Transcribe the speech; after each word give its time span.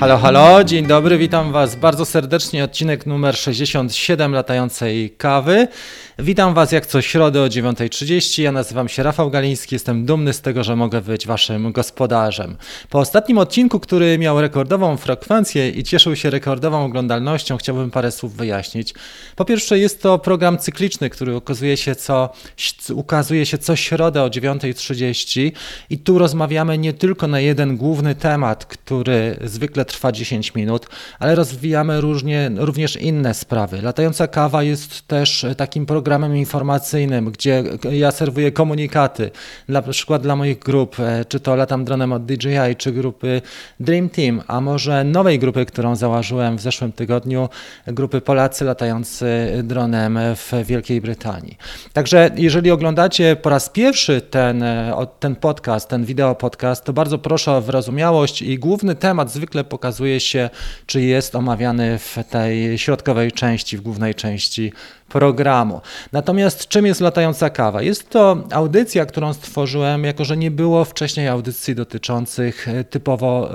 Halo, 0.00 0.18
halo, 0.18 0.64
dzień 0.64 0.86
dobry, 0.86 1.18
witam 1.18 1.52
Was 1.52 1.76
bardzo 1.76 2.04
serdecznie. 2.04 2.64
Odcinek 2.64 3.06
numer 3.06 3.36
67 3.36 4.32
latającej 4.32 5.10
kawy. 5.10 5.68
Witam 6.18 6.54
Was 6.54 6.72
jak 6.72 6.86
co 6.86 7.02
środę 7.02 7.42
o 7.42 7.46
9.30. 7.46 8.42
Ja 8.42 8.52
nazywam 8.52 8.88
się 8.88 9.02
Rafał 9.02 9.30
Galiński, 9.30 9.74
jestem 9.74 10.06
dumny 10.06 10.32
z 10.32 10.40
tego, 10.40 10.64
że 10.64 10.76
mogę 10.76 11.00
być 11.00 11.26
Waszym 11.26 11.72
gospodarzem. 11.72 12.56
Po 12.90 12.98
ostatnim 12.98 13.38
odcinku, 13.38 13.80
który 13.80 14.18
miał 14.18 14.40
rekordową 14.40 14.96
frekwencję 14.96 15.70
i 15.70 15.84
cieszył 15.84 16.16
się 16.16 16.30
rekordową 16.30 16.84
oglądalnością, 16.84 17.56
chciałbym 17.56 17.90
parę 17.90 18.12
słów 18.12 18.36
wyjaśnić. 18.36 18.94
Po 19.36 19.44
pierwsze, 19.44 19.78
jest 19.78 20.02
to 20.02 20.18
program 20.18 20.58
cykliczny, 20.58 21.10
który 21.10 21.36
ukazuje 21.36 21.76
się 21.76 21.94
co, 21.94 22.32
ukazuje 22.94 23.46
się 23.46 23.58
co 23.58 23.76
środę 23.76 24.22
o 24.22 24.28
9.30 24.28 25.52
i 25.90 25.98
tu 25.98 26.18
rozmawiamy 26.18 26.78
nie 26.78 26.92
tylko 26.92 27.26
na 27.26 27.40
jeden 27.40 27.76
główny 27.76 28.14
temat, 28.14 28.66
który 28.66 29.36
zwykle 29.44 29.84
trwa 29.88 30.12
10 30.12 30.54
minut, 30.54 30.86
ale 31.18 31.34
rozwijamy 31.34 32.00
różnie, 32.00 32.50
również 32.56 32.96
inne 32.96 33.34
sprawy. 33.34 33.82
Latająca 33.82 34.26
kawa 34.26 34.62
jest 34.62 35.06
też 35.06 35.46
takim 35.56 35.86
programem 35.86 36.36
informacyjnym, 36.36 37.30
gdzie 37.30 37.64
ja 37.90 38.10
serwuję 38.10 38.52
komunikaty, 38.52 39.30
na 39.68 39.82
przykład 39.82 40.22
dla 40.22 40.36
moich 40.36 40.58
grup, 40.58 41.00
e, 41.00 41.24
czy 41.24 41.40
to 41.40 41.56
Latam 41.56 41.84
Dronem 41.84 42.12
od 42.12 42.26
DJI, 42.26 42.76
czy 42.78 42.92
grupy 42.92 43.42
Dream 43.80 44.08
Team, 44.08 44.42
a 44.46 44.60
może 44.60 45.04
nowej 45.04 45.38
grupy, 45.38 45.66
którą 45.66 45.96
założyłem 45.96 46.56
w 46.56 46.60
zeszłym 46.60 46.92
tygodniu, 46.92 47.48
grupy 47.86 48.20
Polacy 48.20 48.64
latający 48.64 49.26
dronem 49.64 50.18
w 50.36 50.52
Wielkiej 50.64 51.00
Brytanii. 51.00 51.56
Także 51.92 52.30
jeżeli 52.36 52.70
oglądacie 52.70 53.36
po 53.36 53.50
raz 53.50 53.68
pierwszy 53.68 54.20
ten, 54.20 54.62
e, 54.62 55.06
ten 55.20 55.36
podcast, 55.36 55.88
ten 55.88 56.04
wideo 56.04 56.34
podcast, 56.34 56.84
to 56.84 56.92
bardzo 56.92 57.18
proszę 57.18 57.52
o 57.52 57.60
wyrozumiałość 57.60 58.42
i 58.42 58.58
główny 58.58 58.94
temat 58.94 59.32
zwykle 59.32 59.64
pokazuje 59.78 60.20
się, 60.20 60.50
czy 60.86 61.00
jest 61.00 61.36
omawiany 61.36 61.98
w 61.98 62.18
tej 62.30 62.78
środkowej 62.78 63.32
części, 63.32 63.76
w 63.76 63.80
głównej 63.80 64.14
części 64.14 64.72
programu. 65.08 65.80
Natomiast 66.12 66.68
czym 66.68 66.86
jest 66.86 67.00
latająca 67.00 67.50
kawa? 67.50 67.82
Jest 67.82 68.10
to 68.10 68.36
audycja, 68.52 69.06
którą 69.06 69.32
stworzyłem, 69.32 70.04
jako 70.04 70.24
że 70.24 70.36
nie 70.36 70.50
było 70.50 70.84
wcześniej 70.84 71.28
audycji 71.28 71.74
dotyczących 71.74 72.68
e, 72.68 72.84
typowo 72.84 73.50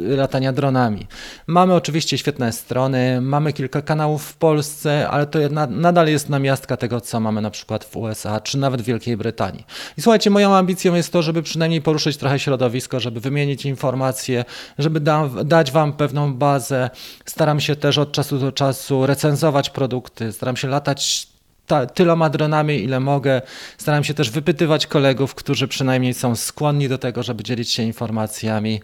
y, 0.00 0.16
latania 0.16 0.52
dronami. 0.52 1.06
Mamy 1.46 1.74
oczywiście 1.74 2.18
świetne 2.18 2.52
strony, 2.52 3.20
mamy 3.20 3.52
kilka 3.52 3.82
kanałów 3.82 4.24
w 4.24 4.36
Polsce, 4.36 5.08
ale 5.08 5.26
to 5.26 5.38
na, 5.50 5.66
nadal 5.66 6.08
jest 6.08 6.28
namiastka 6.28 6.76
tego, 6.76 7.00
co 7.00 7.20
mamy 7.20 7.40
na 7.40 7.50
przykład 7.50 7.84
w 7.84 7.96
USA, 7.96 8.40
czy 8.40 8.58
nawet 8.58 8.82
w 8.82 8.84
Wielkiej 8.84 9.16
Brytanii. 9.16 9.66
I 9.98 10.02
słuchajcie, 10.02 10.30
moją 10.30 10.54
ambicją 10.54 10.94
jest 10.94 11.12
to, 11.12 11.22
żeby 11.22 11.42
przynajmniej 11.42 11.82
poruszyć 11.82 12.16
trochę 12.16 12.38
środowisko, 12.38 13.00
żeby 13.00 13.20
wymienić 13.20 13.66
informacje, 13.66 14.44
żeby 14.78 15.00
da, 15.00 15.28
dać 15.44 15.72
Wam 15.72 15.92
pewną 15.92 16.34
bazę. 16.34 16.90
Staram 17.26 17.60
się 17.60 17.76
też 17.76 17.98
od 17.98 18.12
czasu 18.12 18.38
do 18.38 18.52
czasu 18.52 19.06
recenzować 19.06 19.70
produkty, 19.70 20.32
staram 20.32 20.56
się 20.56 20.68
latać 20.68 20.91
touch 20.94 21.31
ta, 21.66 21.86
tyloma 21.86 22.30
dronami, 22.30 22.82
ile 22.82 23.00
mogę. 23.00 23.42
Staram 23.78 24.04
się 24.04 24.14
też 24.14 24.30
wypytywać 24.30 24.86
kolegów, 24.86 25.34
którzy 25.34 25.68
przynajmniej 25.68 26.14
są 26.14 26.36
skłonni 26.36 26.88
do 26.88 26.98
tego, 26.98 27.22
żeby 27.22 27.42
dzielić 27.42 27.70
się 27.70 27.82
informacjami 27.82 28.80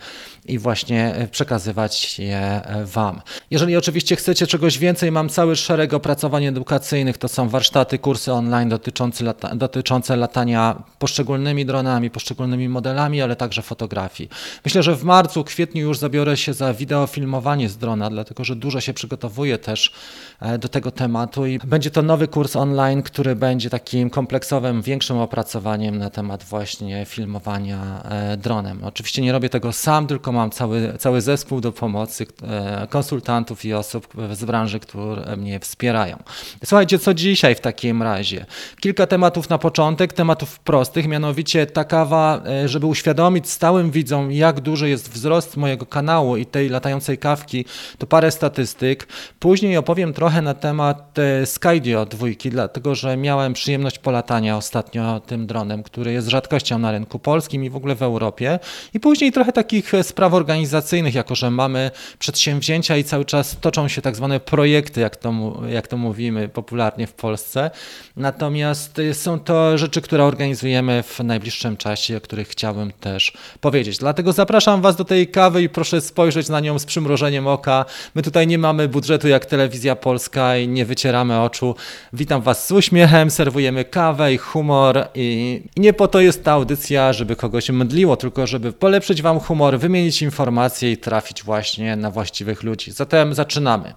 i 0.47 0.59
właśnie 0.59 1.15
e, 1.15 1.29
przekazywać 1.29 2.19
je 2.19 2.39
e, 2.39 2.85
Wam. 2.85 3.21
Jeżeli 3.51 3.77
oczywiście 3.77 4.17
chcecie 4.17 4.47
czegoś 4.47 4.79
więcej, 4.79 5.13
mam 5.13 5.29
cały 5.29 5.57
szereg 5.57 5.95
opracowań 5.95 6.45
edukacyjnych. 6.45 7.19
To 7.19 7.29
są 7.29 7.49
warsztaty, 7.49 7.99
kursy 7.99 8.33
online 8.33 8.69
dotyczące, 8.69 9.25
lata, 9.25 9.55
dotyczące 9.55 10.17
latania 10.17 10.83
poszczególnymi 10.99 11.67
dronami, 11.67 12.11
poszczególnymi 12.11 12.69
modelami, 12.69 13.23
ale 13.23 13.37
także 13.37 13.63
fotografii. 13.63 14.31
Myślę, 14.65 14.83
że 14.83 14.97
w 14.97 15.05
marcu, 15.05 15.45
kwietniu 15.45 15.83
już 15.83 15.99
zabiorę 15.99 16.37
się 16.37 16.55
za 16.55 16.75
wideofilmowanie 16.75 17.69
z 17.69 17.77
drona, 17.77 18.11
dlatego 18.11 18.45
że 18.45 18.57
dużo 18.57 18.81
się 18.81 18.95
przygotowuję 18.95 19.59
też 19.59 19.93
e, 20.41 20.59
do 20.59 20.69
tego 20.69 20.91
tematu 20.91 21.47
i 21.47 21.59
będzie 21.59 21.91
to 21.91 22.03
nowy 22.03 22.29
kurs 22.29 22.57
online, 22.57 22.68
który 23.05 23.37
będzie 23.37 23.71
takim 23.71 24.11
kompleksowym, 24.11 24.83
większym 24.83 25.19
opracowaniem 25.19 25.99
na 25.99 26.11
temat 26.11 26.45
właśnie 26.45 27.07
filmowania 27.07 28.03
dronem. 28.37 28.85
Oczywiście 28.85 29.23
nie 29.23 29.33
robię 29.33 29.49
tego 29.49 29.73
sam, 29.73 30.07
tylko 30.07 30.33
mam 30.33 30.51
cały, 30.51 30.95
cały 30.99 31.21
zespół 31.21 31.61
do 31.61 31.73
pomocy 31.73 32.27
e, 32.43 32.87
konsultantów 32.91 33.65
i 33.65 33.75
osób 33.75 34.09
z 34.33 34.45
branży, 34.45 34.81
które 34.81 35.37
mnie 35.37 35.61
wspierają. 35.61 36.23
Słuchajcie, 36.65 36.99
co 36.99 37.15
dzisiaj 37.15 37.55
w 37.55 37.61
takim 37.61 38.03
razie? 38.03 38.47
Kilka 38.81 39.07
tematów 39.07 39.49
na 39.49 39.59
początek, 39.59 40.13
tematów 40.13 40.59
prostych, 40.59 41.09
mianowicie 41.09 41.67
ta 41.67 41.85
kawa, 41.85 42.43
e, 42.47 42.69
żeby 42.69 42.87
uświadomić 42.87 43.51
stałym 43.51 43.91
widzom, 43.91 44.33
jak 44.33 44.61
duży 44.61 44.89
jest 44.89 45.11
wzrost 45.11 45.57
mojego 45.57 45.87
kanału 45.87 46.37
i 46.37 46.47
tej 46.47 46.69
latającej 46.69 47.19
kawki, 47.19 47.65
to 47.99 48.07
parę 48.07 48.31
statystyk. 48.31 49.09
Później 49.39 49.77
opowiem 49.77 50.13
trochę 50.13 50.43
na 50.43 50.55
temat 50.55 51.19
e, 51.19 51.47
Skydio 51.47 52.07
dwójki, 52.07 52.51
dlatego 52.59 52.95
że 52.95 53.17
miałem 53.17 53.53
przyjemność 53.53 53.99
polatania 53.99 54.57
ostatnio 54.57 55.21
tym 55.21 55.47
dronem, 55.47 55.83
który 55.83 56.13
jest 56.13 56.29
rzadkością 56.29 56.79
na 56.79 56.93
rynku 56.93 57.19
polskim 57.19 57.65
i 57.65 57.71
w 57.71 57.77
ogóle 57.77 57.95
w 57.95 58.03
Europie. 58.03 58.59
I 58.95 59.01
później 59.01 59.33
trochę 59.33 59.53
takich 59.53 59.93
spraw 60.03 60.29
spraw 60.29 60.35
organizacyjnych, 60.35 61.15
jako 61.15 61.35
że 61.35 61.51
mamy 61.51 61.91
przedsięwzięcia 62.19 62.97
i 62.97 63.05
cały 63.05 63.25
czas 63.25 63.57
toczą 63.61 63.89
się 63.89 64.03
tak 64.03 64.17
zwane 64.17 64.41
projekty, 64.41 65.01
jak 65.01 65.17
to, 65.17 65.33
jak 65.69 65.89
to 65.89 65.97
mówimy 65.97 66.49
popularnie 66.49 67.07
w 67.07 67.13
Polsce. 67.13 67.71
Natomiast 68.17 69.01
są 69.13 69.41
to 69.41 69.79
rzeczy, 69.79 70.01
które 70.01 70.25
organizujemy 70.25 71.03
w 71.03 71.21
najbliższym 71.21 71.77
czasie, 71.77 72.17
o 72.17 72.21
których 72.21 72.49
chciałbym 72.49 72.93
też 72.93 73.33
powiedzieć. 73.61 73.99
Dlatego 73.99 74.33
zapraszam 74.33 74.83
Was 74.83 74.97
do 74.97 75.05
tej 75.05 75.29
kawy 75.29 75.63
i 75.63 75.69
proszę 75.69 76.01
spojrzeć 76.01 76.49
na 76.49 76.61
nią 76.61 76.79
z 76.79 76.85
przymrożeniem 76.85 77.47
oka. 77.47 77.85
My 78.15 78.23
tutaj 78.23 78.47
nie 78.47 78.59
mamy 78.59 78.89
budżetu 78.89 79.29
jak 79.29 79.47
telewizja 79.47 79.97
polska 79.97 80.57
i 80.57 80.69
nie 80.69 80.85
wycieramy 80.85 81.41
oczu. 81.41 81.75
Witam 82.13 82.43
Was 82.43 82.48
z 82.55 82.73
uśmiechem, 82.73 83.31
serwujemy 83.31 83.85
kawę 83.85 84.33
i 84.33 84.39
humor 84.39 85.09
i 85.15 85.63
nie 85.77 85.93
po 85.93 86.09
to 86.09 86.21
jest 86.21 86.45
ta 86.45 86.53
audycja, 86.53 87.13
żeby 87.13 87.37
kogoś 87.37 87.71
mdliło, 87.71 88.17
tylko 88.17 88.47
żeby 88.47 88.73
polepszyć 88.73 89.23
Wam 89.23 89.41
humor, 89.41 89.79
wymienić 89.79 90.23
informacje 90.23 90.93
i 90.93 90.97
trafić 90.97 91.43
właśnie 91.43 91.97
na 91.97 92.11
właściwych 92.11 92.63
ludzi. 92.63 92.93
Zatem 92.93 93.35
zaczynamy. 93.35 93.95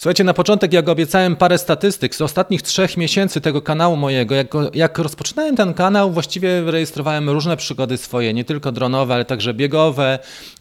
Słuchajcie, 0.00 0.24
na 0.24 0.34
początek 0.34 0.72
jak 0.72 0.88
obiecałem 0.88 1.36
parę 1.36 1.58
statystyk 1.58 2.14
z 2.14 2.20
ostatnich 2.20 2.62
trzech 2.62 2.96
miesięcy 2.96 3.40
tego 3.40 3.62
kanału 3.62 3.96
mojego. 3.96 4.34
Jak, 4.34 4.46
jak 4.74 4.98
rozpoczynałem 4.98 5.56
ten 5.56 5.74
kanał, 5.74 6.10
właściwie 6.12 6.62
rejestrowałem 6.62 7.30
różne 7.30 7.56
przygody 7.56 7.96
swoje, 7.96 8.34
nie 8.34 8.44
tylko 8.44 8.72
dronowe, 8.72 9.14
ale 9.14 9.24
także 9.24 9.54
biegowe. 9.54 10.18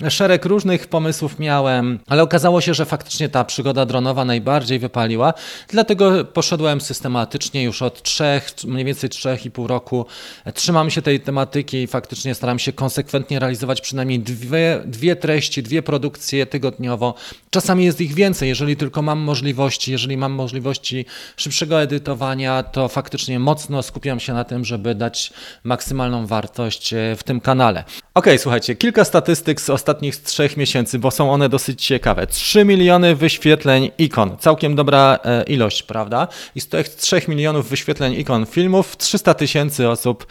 Szereg 0.10 0.46
różnych 0.46 0.88
pomysłów 0.88 1.40
miałem, 1.40 2.00
ale 2.08 2.24
okazało 2.24 2.62
się, 2.62 2.74
że 2.74 2.86
faktycznie 2.86 3.30
ta 3.30 3.44
przygoda 3.44 3.86
dronowa 3.86 4.26
najbardziej 4.26 4.80
wypaliła. 4.80 5.34
Dlatego 5.68 6.26
poszedłem 6.26 6.82
systematycznie 6.82 7.64
już 7.64 7.82
od 7.82 8.02
trzech, 8.02 8.52
mniej 8.68 8.86
więcej 8.86 9.10
trzech 9.10 9.46
i 9.46 9.52
pół 9.52 9.68
roku. 9.68 10.06
Trzymam 10.54 10.90
się 10.90 11.02
tej 11.02 11.20
tematyki 11.20 11.78
i 11.78 11.88
faktycznie 11.88 12.36
staram 12.36 12.60
się 12.60 12.74
konsekwentnie 12.74 13.40
realizować 13.40 13.82
przynajmniej 13.82 14.20
dwie, 14.20 14.82
dwie 14.86 15.16
treści, 15.16 15.64
dwie 15.64 15.82
produkcje 15.82 16.46
tygodniowo. 16.46 17.14
Czasami 17.50 17.86
jest 17.86 18.02
ich 18.02 18.14
więcej, 18.14 18.50
jeżeli 18.50 18.76
tylko 18.76 19.02
mam 19.02 19.29
możliwości, 19.30 19.92
jeżeli 19.92 20.18
mam 20.18 20.32
możliwości 20.32 21.06
szybszego 21.38 21.82
edytowania, 21.82 22.64
to 22.64 22.88
faktycznie 22.88 23.40
mocno 23.40 23.84
skupiam 23.84 24.20
się 24.20 24.34
na 24.34 24.44
tym, 24.44 24.66
żeby 24.66 24.96
dać 24.96 25.34
maksymalną 25.64 26.28
wartość 26.28 26.94
e, 26.94 27.16
w 27.16 27.24
tym 27.24 27.42
kanale. 27.42 27.84
Ok, 28.14 28.26
słuchajcie, 28.38 28.76
kilka 28.76 29.06
statystyk 29.06 29.62
z 29.62 29.70
ostatnich 29.70 30.18
trzech 30.18 30.58
miesięcy, 30.58 31.00
bo 31.00 31.12
są 31.12 31.32
one 31.32 31.50
dosyć 31.50 31.86
ciekawe. 31.86 32.28
3 32.28 32.66
miliony 32.66 33.16
wyświetleń 33.16 33.92
ikon, 33.98 34.38
całkiem 34.38 34.76
dobra 34.76 35.20
e, 35.26 35.44
ilość, 35.44 35.84
prawda? 35.84 36.28
I 36.56 36.62
z 36.62 36.68
tych 36.68 36.90
3 36.90 37.22
milionów 37.28 37.70
wyświetleń 37.70 38.14
ikon 38.14 38.46
filmów, 38.46 38.98
300 38.98 39.34
tysięcy 39.34 39.90
osób, 39.90 40.26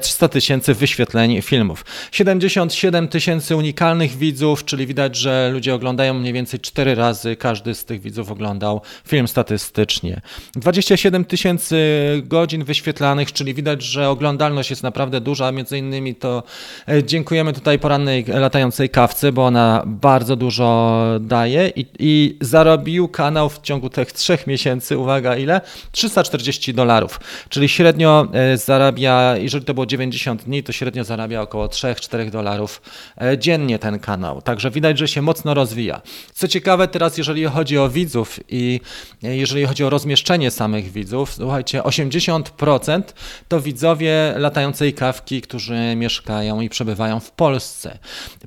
300 0.00 0.26
e, 0.26 0.28
tysięcy 0.28 0.74
wyświetleń 0.74 1.42
filmów. 1.42 1.84
77 2.12 3.08
tysięcy 3.08 3.56
unikalnych 3.56 4.16
widzów, 4.16 4.64
czyli 4.64 4.86
widać, 4.86 5.16
że 5.16 5.50
ludzie 5.52 5.74
oglądają 5.74 6.14
mniej 6.14 6.32
więcej 6.32 6.60
4 6.60 6.94
razy 6.94 7.36
każdy 7.36 7.74
z 7.74 7.84
tych 7.84 8.00
widzów 8.00 8.30
oglądał 8.34 8.80
film 9.06 9.28
statystycznie. 9.28 10.20
27 10.54 11.24
tysięcy 11.24 11.76
godzin 12.24 12.64
wyświetlanych, 12.64 13.32
czyli 13.32 13.54
widać, 13.54 13.82
że 13.82 14.08
oglądalność 14.08 14.70
jest 14.70 14.82
naprawdę 14.82 15.20
duża, 15.20 15.52
między 15.52 15.78
innymi 15.78 16.14
to 16.14 16.42
e, 16.88 17.04
dziękujemy 17.04 17.52
tutaj 17.52 17.78
porannej 17.78 18.24
latającej 18.28 18.90
kawce, 18.90 19.32
bo 19.32 19.46
ona 19.46 19.82
bardzo 19.86 20.36
dużo 20.36 21.00
daje 21.20 21.68
i, 21.76 21.86
i 21.98 22.38
zarobił 22.40 23.08
kanał 23.08 23.48
w 23.48 23.60
ciągu 23.62 23.90
tych 23.90 24.12
trzech 24.12 24.46
miesięcy, 24.46 24.98
uwaga 24.98 25.36
ile? 25.36 25.60
340 25.92 26.74
dolarów, 26.74 27.20
czyli 27.48 27.68
średnio 27.68 28.28
e, 28.32 28.56
zarabia, 28.56 29.36
jeżeli 29.36 29.64
to 29.64 29.74
było 29.74 29.86
90 29.86 30.42
dni, 30.42 30.62
to 30.62 30.72
średnio 30.72 31.04
zarabia 31.04 31.42
około 31.42 31.66
3-4 31.66 32.30
dolarów 32.30 32.82
e, 33.20 33.38
dziennie 33.38 33.78
ten 33.78 33.98
kanał. 33.98 34.42
Także 34.42 34.70
widać, 34.70 34.98
że 34.98 35.08
się 35.08 35.22
mocno 35.22 35.54
rozwija. 35.54 36.00
Co 36.32 36.48
ciekawe 36.48 36.88
teraz, 36.88 37.18
jeżeli 37.18 37.44
chodzi 37.44 37.78
o 37.78 37.88
widzów 37.88 38.23
i 38.48 38.80
jeżeli 39.22 39.66
chodzi 39.66 39.84
o 39.84 39.90
rozmieszczenie 39.90 40.50
samych 40.50 40.92
widzów, 40.92 41.34
słuchajcie, 41.34 41.82
80% 41.82 43.02
to 43.48 43.60
widzowie 43.60 44.34
latającej 44.36 44.94
kawki, 44.94 45.40
którzy 45.42 45.96
mieszkają 45.96 46.60
i 46.60 46.68
przebywają 46.68 47.20
w 47.20 47.30
Polsce. 47.30 47.98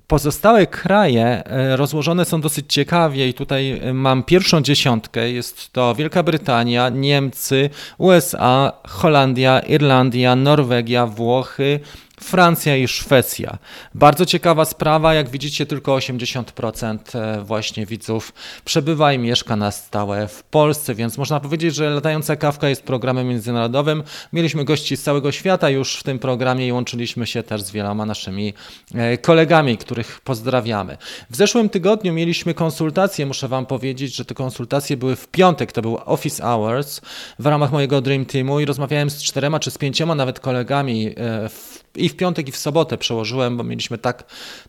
Pozostałe 0.08 0.68
kraje 0.68 1.44
e, 1.46 1.78
rozłożone 1.78 2.26
są 2.26 2.42
dosyć 2.42 2.74
ciekawie 2.74 3.28
i 3.28 3.34
tutaj 3.34 3.72
e, 3.72 3.94
mam 3.94 4.24
pierwszą 4.24 4.62
dziesiątkę. 4.62 5.32
Jest 5.32 5.74
to 5.74 5.96
Wielka 5.96 6.24
Brytania, 6.24 6.90
Niemcy, 6.90 7.70
USA, 7.98 8.72
Holandia, 8.88 9.60
Irlandia, 9.60 10.36
Norwegia, 10.36 11.06
Włochy, 11.06 11.80
Francja 12.22 12.78
i 12.78 12.88
Szwecja. 12.88 13.58
Bardzo 13.96 14.26
ciekawa 14.26 14.66
sprawa, 14.66 15.14
jak 15.14 15.30
widzicie, 15.30 15.66
tylko 15.66 15.96
80% 15.96 16.98
e, 17.20 17.42
właśnie 17.44 17.86
widzów 17.86 18.34
przebywa 18.66 19.14
i 19.14 19.20
mieszka 19.20 19.56
na 19.56 19.72
stałe 19.72 20.28
w 20.28 20.44
Polsce, 20.44 20.96
więc 20.96 21.18
można 21.18 21.40
powiedzieć, 21.40 21.76
że 21.76 21.90
Latająca 21.90 22.36
Kawka 22.36 22.70
jest 22.70 22.84
programem 22.84 23.28
międzynarodowym. 23.28 24.04
Mieliśmy 24.34 24.66
gości 24.66 24.98
z 24.98 25.04
całego 25.04 25.32
świata 25.32 25.70
już 25.70 25.96
w 25.96 26.04
tym 26.04 26.20
programie 26.20 26.68
i 26.68 26.72
łączyliśmy 26.72 27.28
się 27.28 27.44
też 27.44 27.62
z 27.62 27.72
wieloma 27.72 28.06
naszymi 28.06 28.54
e, 28.96 29.18
kolegami, 29.18 29.78
których 29.78 30.22
pozdrawiamy. 30.22 30.98
W 31.30 31.36
zeszłym 31.36 31.70
tygodniu 31.70 32.14
mieliśmy 32.14 32.54
konsultacje, 32.54 33.26
muszę 33.26 33.48
Wam 33.48 33.66
powiedzieć, 33.66 34.16
że 34.16 34.26
te 34.26 34.36
konsultacje 34.36 34.98
były 34.98 35.16
w 35.16 35.28
piątek, 35.28 35.72
to 35.72 35.82
był 35.82 35.98
Office 36.06 36.44
Hours 36.44 37.02
w 37.40 37.46
ramach 37.46 37.72
mojego 37.72 38.02
Dream 38.02 38.26
Teamu 38.26 38.60
i 38.60 38.66
rozmawiałem 38.66 39.10
z 39.10 39.24
czterema 39.24 39.60
czy 39.60 39.72
z 39.72 39.78
pięcioma 39.78 40.16
nawet 40.16 40.40
kolegami 40.40 41.08
e, 41.08 41.50
w 41.50 41.87
i 41.98 42.10
w 42.10 42.16
piątek, 42.16 42.48
i 42.48 42.52
w 42.52 42.58
sobotę 42.58 42.98
przełożyłem, 42.98 43.58
bo 43.58 43.64
mieliśmy 43.64 43.98
tak, 43.98 44.24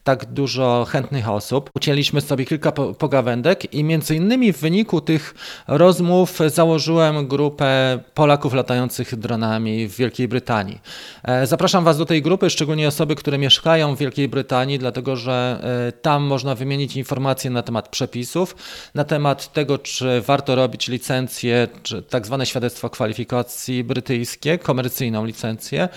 tak 0.05 0.25
dużo 0.27 0.87
chętnych 0.89 1.29
osób. 1.29 1.71
Ucięliśmy 1.75 2.21
sobie 2.21 2.45
kilka 2.45 2.73
pogawędek 2.73 3.75
i 3.75 3.85
między 3.85 4.17
innymi 4.17 4.53
w 4.53 4.59
wyniku 4.59 5.01
tych 5.01 5.35
rozmów 5.69 6.39
założyłem 6.47 7.29
grupę 7.29 7.99
Polaków 8.15 8.55
latających 8.55 9.17
dronami 9.17 9.89
w 9.89 9.97
Wielkiej 9.97 10.29
Brytanii. 10.29 10.81
E, 11.23 11.47
zapraszam 11.47 11.85
Was 11.85 11.99
do 11.99 12.07
tej 12.07 12.23
grupy, 12.23 12.51
szczególnie 12.51 12.89
osoby, 12.89 13.15
które 13.15 13.39
mieszkają 13.39 13.95
w 13.95 13.99
Wielkiej 13.99 14.29
Brytanii, 14.29 14.79
dlatego 14.79 15.17
że 15.17 15.61
e, 15.89 15.93
tam 15.93 16.23
można 16.23 16.55
wymienić 16.55 16.97
informacje 16.97 17.51
na 17.51 17.63
temat 17.63 17.89
przepisów, 17.89 18.57
na 18.95 19.05
temat 19.05 19.53
tego, 19.53 19.79
czy 19.79 20.21
warto 20.21 20.55
robić 20.55 20.89
licencję, 20.89 21.69
czy 21.83 22.03
tak 22.03 22.27
zwane 22.27 22.47
świadectwo 22.47 22.91
kwalifikacji 22.91 23.85
brytyjskie, 23.85 24.59
komercyjną 24.59 25.25
licencję, 25.25 25.89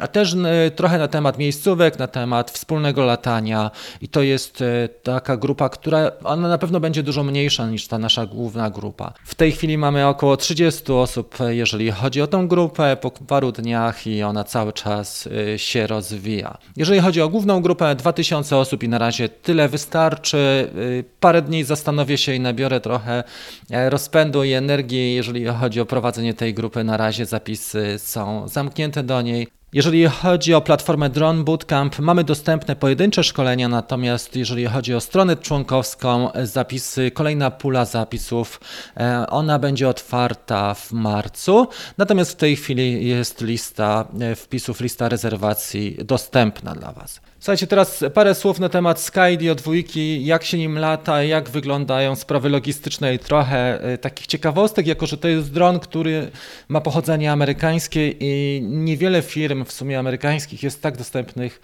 a 0.00 0.08
też 0.08 0.34
e, 0.34 0.70
trochę 0.80 0.98
na 0.98 1.08
temat 1.08 1.38
miejscówek, 1.38 1.98
na 1.98 2.06
temat 2.06 2.50
wspólnego 2.50 3.04
latania 3.04 3.70
i 4.00 4.08
to 4.08 4.22
jest 4.22 4.62
e, 4.62 4.88
taka 4.88 5.36
grupa, 5.36 5.68
która 5.68 6.12
ona 6.24 6.48
na 6.48 6.58
pewno 6.58 6.80
będzie 6.80 7.02
dużo 7.02 7.22
mniejsza 7.24 7.66
niż 7.66 7.86
ta 7.86 7.98
nasza 7.98 8.26
główna 8.26 8.70
grupa. 8.70 9.12
W 9.24 9.34
tej 9.34 9.52
chwili 9.52 9.78
mamy 9.78 10.06
około 10.06 10.36
30 10.36 10.92
osób, 10.92 11.40
e, 11.40 11.54
jeżeli 11.54 11.90
chodzi 11.90 12.22
o 12.22 12.26
tą 12.26 12.48
grupę, 12.48 12.96
po 13.00 13.10
paru 13.10 13.52
dniach 13.52 14.06
i 14.06 14.22
ona 14.22 14.44
cały 14.44 14.72
czas 14.72 15.28
się 15.56 15.86
rozwija. 15.86 16.58
Jeżeli 16.76 17.00
chodzi 17.00 17.20
o 17.20 17.28
główną 17.28 17.60
grupę, 17.60 17.94
2000 17.94 18.56
osób 18.56 18.82
i 18.82 18.88
na 18.88 18.98
razie 18.98 19.28
tyle 19.28 19.68
wystarczy. 19.68 20.70
Parę 21.20 21.42
dni 21.42 21.64
zastanowię 21.64 22.18
się 22.18 22.34
i 22.34 22.40
nabiorę 22.40 22.80
trochę 22.80 23.24
rozpędu 23.70 24.44
i 24.44 24.52
energii, 24.52 25.14
jeżeli 25.14 25.46
chodzi 25.46 25.80
o 25.80 25.86
prowadzenie 25.86 26.34
tej 26.34 26.54
grupy. 26.54 26.84
Na 26.84 26.96
razie 26.96 27.26
zapisy 27.26 27.98
są 27.98 28.48
zamknięte 28.48 29.02
do 29.02 29.22
niej. 29.22 29.59
Jeżeli 29.72 30.06
chodzi 30.06 30.54
o 30.54 30.60
platformę 30.60 31.10
Drone 31.10 31.44
Bootcamp, 31.44 31.98
mamy 31.98 32.24
dostępne 32.24 32.76
pojedyncze 32.76 33.24
szkolenia, 33.24 33.68
natomiast 33.68 34.36
jeżeli 34.36 34.66
chodzi 34.66 34.94
o 34.94 35.00
stronę 35.00 35.36
członkowską, 35.36 36.30
zapisy, 36.42 37.10
kolejna 37.10 37.50
pula 37.50 37.84
zapisów, 37.84 38.60
e, 38.96 39.26
ona 39.28 39.58
będzie 39.58 39.88
otwarta 39.88 40.74
w 40.74 40.92
marcu. 40.92 41.68
Natomiast 41.98 42.32
w 42.32 42.36
tej 42.36 42.56
chwili 42.56 43.08
jest 43.08 43.40
lista 43.40 44.08
e, 44.20 44.34
wpisów, 44.34 44.80
lista 44.80 45.08
rezerwacji 45.08 45.96
dostępna 46.04 46.74
dla 46.74 46.92
Was. 46.92 47.20
Słuchajcie, 47.42 47.66
teraz 47.66 48.04
parę 48.14 48.34
słów 48.34 48.58
na 48.58 48.68
temat 48.68 49.00
Skydio 49.00 49.54
dwójki, 49.54 50.24
jak 50.24 50.44
się 50.44 50.58
nim 50.58 50.78
lata, 50.78 51.22
jak 51.22 51.50
wyglądają 51.50 52.16
sprawy 52.16 52.48
logistyczne 52.48 53.14
i 53.14 53.18
trochę 53.18 53.82
e, 53.82 53.98
takich 53.98 54.26
ciekawostek, 54.26 54.86
jako 54.86 55.06
że 55.06 55.16
to 55.16 55.28
jest 55.28 55.52
dron, 55.52 55.78
który 55.78 56.30
ma 56.68 56.80
pochodzenie 56.80 57.32
amerykańskie 57.32 58.14
i 58.20 58.62
niewiele 58.62 59.22
firm 59.22 59.64
w 59.64 59.72
sumie 59.72 59.98
amerykańskich 59.98 60.62
jest 60.62 60.82
tak 60.82 60.96
dostępnych 60.96 61.60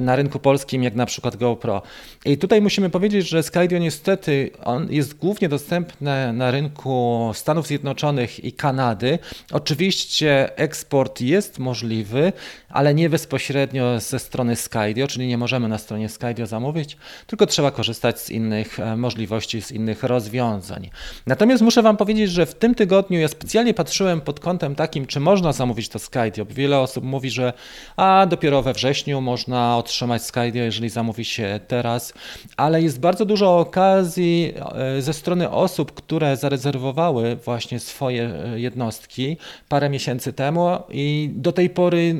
na 0.00 0.16
rynku 0.16 0.38
polskim, 0.38 0.82
jak 0.82 0.94
na 0.94 1.06
przykład 1.06 1.36
GoPro. 1.36 1.82
I 2.24 2.38
tutaj 2.38 2.62
musimy 2.62 2.90
powiedzieć, 2.90 3.28
że 3.28 3.42
Skydio 3.42 3.78
niestety 3.78 4.50
on 4.64 4.92
jest 4.92 5.14
głównie 5.14 5.48
dostępny 5.48 6.32
na 6.32 6.50
rynku 6.50 7.30
Stanów 7.34 7.66
Zjednoczonych 7.66 8.44
i 8.44 8.52
Kanady. 8.52 9.18
Oczywiście 9.52 10.58
eksport 10.58 11.20
jest 11.20 11.58
możliwy, 11.58 12.32
ale 12.76 12.94
nie 12.94 13.10
bezpośrednio 13.10 14.00
ze 14.00 14.18
strony 14.18 14.56
Skydio, 14.56 15.06
czyli 15.06 15.26
nie 15.26 15.38
możemy 15.38 15.68
na 15.68 15.78
stronie 15.78 16.08
Skydio 16.08 16.46
zamówić, 16.46 16.96
tylko 17.26 17.46
trzeba 17.46 17.70
korzystać 17.70 18.20
z 18.20 18.30
innych 18.30 18.80
e, 18.80 18.96
możliwości, 18.96 19.62
z 19.62 19.70
innych 19.70 20.02
rozwiązań. 20.02 20.90
Natomiast 21.26 21.62
muszę 21.62 21.82
Wam 21.82 21.96
powiedzieć, 21.96 22.30
że 22.30 22.46
w 22.46 22.54
tym 22.54 22.74
tygodniu 22.74 23.20
ja 23.20 23.28
specjalnie 23.28 23.74
patrzyłem 23.74 24.20
pod 24.20 24.40
kątem 24.40 24.74
takim, 24.74 25.06
czy 25.06 25.20
można 25.20 25.52
zamówić 25.52 25.88
to 25.88 25.98
Skydio. 25.98 26.46
Wiele 26.50 26.78
osób 26.78 27.04
mówi, 27.04 27.30
że 27.30 27.52
a 27.96 28.26
dopiero 28.30 28.62
we 28.62 28.72
wrześniu 28.72 29.20
można 29.20 29.78
otrzymać 29.78 30.22
Skydio, 30.22 30.64
jeżeli 30.64 30.88
zamówi 30.88 31.24
się 31.24 31.60
teraz, 31.68 32.12
ale 32.56 32.82
jest 32.82 33.00
bardzo 33.00 33.24
dużo 33.24 33.58
okazji 33.58 34.52
e, 34.74 35.02
ze 35.02 35.12
strony 35.12 35.50
osób, 35.50 35.92
które 35.92 36.36
zarezerwowały 36.36 37.36
właśnie 37.36 37.80
swoje 37.80 38.24
e, 38.24 38.60
jednostki 38.60 39.36
parę 39.68 39.90
miesięcy 39.90 40.32
temu 40.32 40.68
i 40.90 41.30
do 41.34 41.52
tej 41.52 41.70
pory 41.70 42.14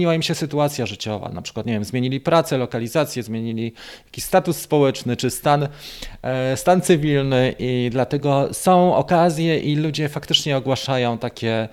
zmieniła 0.00 0.14
im 0.14 0.22
się 0.22 0.34
sytuacja 0.34 0.86
życiowa. 0.86 1.28
Na 1.28 1.42
przykład, 1.42 1.66
nie 1.66 1.72
wiem, 1.72 1.84
zmienili 1.84 2.20
pracę, 2.20 2.58
lokalizację, 2.58 3.22
zmienili 3.22 3.72
jakiś 4.04 4.24
status 4.24 4.56
społeczny 4.56 5.16
czy 5.16 5.30
stan, 5.30 5.68
e, 6.22 6.56
stan 6.56 6.80
cywilny 6.80 7.54
i 7.58 7.88
dlatego 7.92 8.48
są 8.52 8.94
okazje 8.96 9.58
i 9.58 9.76
ludzie 9.76 10.08
faktycznie 10.08 10.56
ogłaszają 10.56 11.18
takie, 11.18 11.68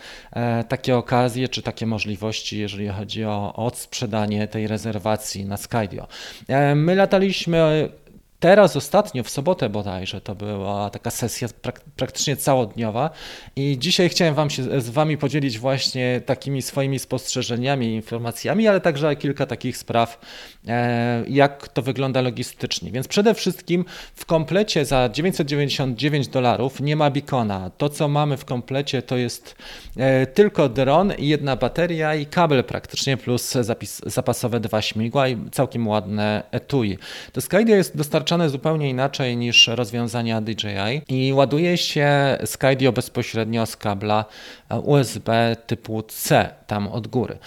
takie 0.68 0.97
okazje 0.97 1.50
czy 1.50 1.62
takie 1.62 1.85
możliwości, 1.85 2.59
jeżeli 2.59 2.88
chodzi 2.88 3.25
o 3.25 3.53
odsprzedanie 3.56 4.47
tej 4.47 4.68
rezerwacji 4.68 5.45
na 5.45 5.57
Skydio. 5.57 6.07
E, 6.47 6.75
my 6.75 6.95
lataliśmy 6.95 7.90
Teraz 8.39 8.75
ostatnio, 8.75 9.23
w 9.23 9.29
sobotę 9.29 9.69
bodajże, 9.69 10.21
to 10.21 10.35
była 10.35 10.89
taka 10.89 11.11
sesja 11.11 11.47
prak 11.61 11.81
praktycznie 11.95 12.35
całodniowa 12.35 13.09
i 13.56 13.77
dzisiaj 13.79 14.09
chciałem 14.09 14.35
wam 14.35 14.49
się 14.49 14.81
z 14.81 14.89
Wami 14.89 15.17
podzielić 15.17 15.59
właśnie 15.59 16.21
takimi 16.25 16.61
swoimi 16.61 16.99
spostrzeżeniami, 16.99 17.94
informacjami, 17.94 18.67
ale 18.67 18.81
także 18.81 19.15
kilka 19.15 19.45
takich 19.45 19.77
spraw, 19.77 20.19
e, 20.67 21.23
jak 21.27 21.67
to 21.67 21.81
wygląda 21.81 22.21
logistycznie. 22.21 22.91
Więc 22.91 23.07
przede 23.07 23.33
wszystkim 23.33 23.85
w 24.15 24.25
komplecie 24.25 24.85
za 24.85 25.09
999 25.09 26.27
dolarów 26.27 26.81
nie 26.81 26.95
ma 26.95 27.09
beacona. 27.09 27.71
To, 27.77 27.89
co 27.89 28.07
mamy 28.07 28.37
w 28.37 28.45
komplecie, 28.45 29.01
to 29.01 29.17
jest 29.17 29.56
e, 29.97 30.25
tylko 30.27 30.69
dron, 30.69 31.13
jedna 31.17 31.56
bateria 31.56 32.15
i 32.15 32.25
kabel 32.25 32.63
praktycznie, 32.63 33.17
plus 33.17 33.51
zapis, 33.51 34.01
zapasowe 34.06 34.59
dwa 34.59 34.81
śmigła 34.81 35.27
i 35.27 35.37
całkiem 35.51 35.87
ładne 35.87 36.44
etui. 36.51 36.97
To 37.33 37.41
Skydio 37.41 37.75
jest 37.75 37.97
dostarczone 37.97 38.27
dostarczane 38.28 38.50
zupełnie 38.50 38.90
inaczej 38.90 39.38
niż 39.38 39.68
rozwiązania 39.68 40.42
DJI 40.42 41.02
i 41.07 41.34
ładuje 41.34 41.78
się 41.78 42.38
Skydio 42.46 42.92
bezpośrednio 42.92 43.66
z 43.66 43.78
kabla 43.78 44.26
USB 44.84 45.56
typu 45.68 46.04
C 46.04 46.50
tam 46.68 46.88
od 46.88 47.07
góry. 47.07 47.38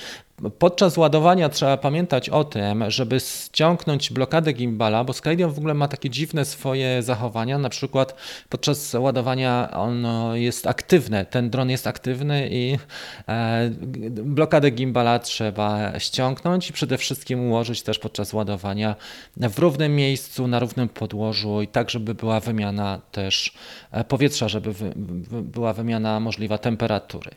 Podczas 0.58 0.96
ładowania 0.96 1.48
trzeba 1.48 1.76
pamiętać 1.76 2.28
o 2.28 2.44
tym, 2.44 2.90
żeby 2.90 3.20
ściągnąć 3.20 4.10
blokadę 4.10 4.52
gimbala, 4.52 5.04
bo 5.04 5.12
Skydio 5.12 5.50
w 5.50 5.58
ogóle 5.58 5.74
ma 5.74 5.88
takie 5.88 6.10
dziwne 6.10 6.44
swoje 6.44 7.02
zachowania. 7.02 7.58
Na 7.58 7.68
przykład 7.68 8.14
podczas 8.48 8.94
ładowania 8.94 9.70
on 9.70 10.06
jest 10.32 10.66
aktywny, 10.66 11.26
ten 11.30 11.50
dron 11.50 11.70
jest 11.70 11.86
aktywny 11.86 12.48
i 12.50 12.78
e, 13.28 13.70
blokadę 14.10 14.70
gimbala 14.70 15.18
trzeba 15.18 15.98
ściągnąć 15.98 16.70
i 16.70 16.72
przede 16.72 16.98
wszystkim 16.98 17.40
ułożyć 17.40 17.82
też 17.82 17.98
podczas 17.98 18.32
ładowania 18.32 18.94
w 19.36 19.58
równym 19.58 19.96
miejscu, 19.96 20.46
na 20.48 20.58
równym 20.58 20.88
podłożu 20.88 21.62
i 21.62 21.68
tak, 21.68 21.90
żeby 21.90 22.14
była 22.14 22.40
wymiana 22.40 23.00
też 23.12 23.54
e, 23.92 24.04
powietrza, 24.04 24.48
żeby 24.48 24.74
była 25.42 25.72
wymiana 25.72 26.20
możliwa 26.20 26.58
temperatury. 26.58 27.30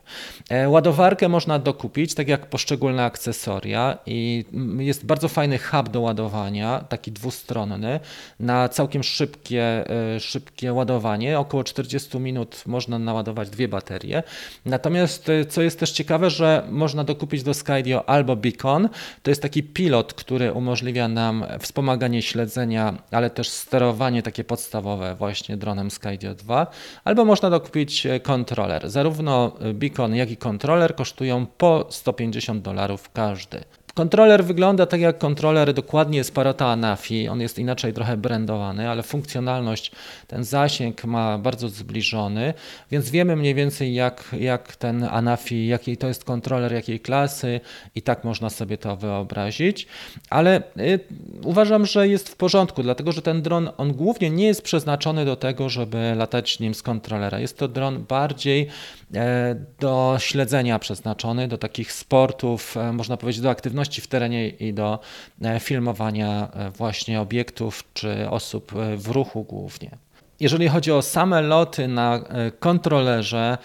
E, 0.50 0.70
ładowarkę 0.70 1.30
można 1.30 1.60
dokupić, 1.60 2.14
tak 2.14 2.28
jak 2.28 2.46
poszczególne 2.46 2.93
akcesoria 3.02 3.98
i 4.06 4.46
jest 4.78 5.06
bardzo 5.06 5.28
fajny 5.28 5.58
hub 5.58 5.90
do 5.90 6.02
ładowania, 6.02 6.80
taki 6.90 7.12
dwustronny, 7.12 8.00
na 8.40 8.70
całkiem 8.70 9.04
szybkie, 9.04 9.90
e, 10.16 10.20
szybkie 10.20 10.74
ładowanie. 10.74 11.40
Około 11.40 11.64
40 11.64 12.20
minut 12.20 12.64
można 12.66 13.00
naładować 13.00 13.50
dwie 13.50 13.68
baterie. 13.68 14.24
Natomiast 14.66 15.30
e, 15.30 15.46
co 15.46 15.62
jest 15.62 15.80
też 15.80 15.92
ciekawe, 15.92 16.30
że 16.30 16.68
można 16.70 17.04
dokupić 17.04 17.44
do 17.44 17.54
Skydio 17.54 18.10
albo 18.10 18.36
Beacon. 18.36 18.90
To 19.24 19.32
jest 19.32 19.42
taki 19.42 19.64
pilot, 19.64 20.14
który 20.14 20.54
umożliwia 20.54 21.08
nam 21.08 21.46
wspomaganie 21.60 22.22
śledzenia, 22.22 22.98
ale 23.12 23.30
też 23.30 23.50
sterowanie 23.50 24.24
takie 24.24 24.44
podstawowe 24.44 25.16
właśnie 25.16 25.58
dronem 25.58 25.92
Skydio 25.92 26.36
2. 26.36 26.68
Albo 27.04 27.26
można 27.26 27.50
dokupić 27.50 28.06
e, 28.06 28.20
kontroler. 28.20 28.90
Zarówno 28.90 29.52
Beacon, 29.74 30.16
jak 30.16 30.32
i 30.32 30.38
kontroler 30.38 30.96
kosztują 30.96 31.46
po 31.46 31.88
150 31.90 32.62
dolarów 32.62 32.83
każdy. 33.14 33.64
Kontroler 33.94 34.46
wygląda 34.46 34.86
tak 34.86 35.02
jak 35.02 35.18
kontroler 35.18 35.74
dokładnie 35.74 36.24
z 36.24 36.32
Parata 36.32 36.68
Anafi. 36.68 37.28
On 37.28 37.42
jest 37.42 37.60
inaczej 37.60 37.94
trochę 37.94 38.18
brandowany, 38.18 38.90
ale 38.90 39.04
funkcjonalność, 39.04 39.92
ten 40.28 40.44
zasięg 40.44 41.04
ma 41.04 41.38
bardzo 41.38 41.70
zbliżony, 41.70 42.54
więc 42.92 43.10
wiemy 43.10 43.36
mniej 43.36 43.56
więcej 43.56 43.94
jak, 43.94 44.36
jak 44.40 44.76
ten 44.76 45.04
Anafi, 45.04 45.68
jaki 45.68 45.98
to 45.98 46.08
jest 46.08 46.24
kontroler, 46.24 46.74
jakiej 46.74 47.00
klasy 47.00 47.60
i 47.96 48.02
tak 48.02 48.24
można 48.24 48.50
sobie 48.50 48.78
to 48.78 48.96
wyobrazić. 48.96 49.88
Ale 50.30 50.64
y, 50.78 51.00
uważam, 51.44 51.86
że 51.86 52.08
jest 52.08 52.30
w 52.30 52.36
porządku, 52.36 52.84
dlatego 52.84 53.12
że 53.12 53.22
ten 53.22 53.42
dron, 53.42 53.70
on 53.78 53.94
głównie 53.94 54.30
nie 54.30 54.46
jest 54.46 54.62
przeznaczony 54.62 55.26
do 55.26 55.36
tego, 55.36 55.70
żeby 55.70 56.14
latać 56.16 56.60
nim 56.60 56.74
z 56.74 56.84
kontrolera. 56.84 57.40
Jest 57.40 57.58
to 57.58 57.68
dron 57.68 58.06
bardziej 58.10 58.68
e, 59.16 59.56
do 59.80 60.16
śledzenia 60.20 60.80
przeznaczony, 60.80 61.48
do 61.48 61.58
takich 61.58 61.92
sportów, 61.92 62.78
e, 62.78 62.94
można 62.94 63.18
powiedzieć 63.18 63.42
do 63.42 63.50
aktywności 63.50 63.83
w 63.90 64.08
terenie 64.08 64.50
i 64.50 64.74
do 64.74 65.00
e, 65.42 65.60
filmowania 65.60 66.52
e, 66.54 66.72
właśnie 66.72 67.22
obiektów 67.22 67.84
czy 67.94 68.30
osób 68.30 68.76
e, 68.76 68.98
w 68.98 69.08
ruchu 69.08 69.44
głównie. 69.44 69.98
Jeżeli 70.40 70.68
chodzi 70.68 70.92
o 70.92 71.02
same 71.02 71.42
loty 71.42 71.88
na 71.88 72.24
kontrolerze, 72.60 73.58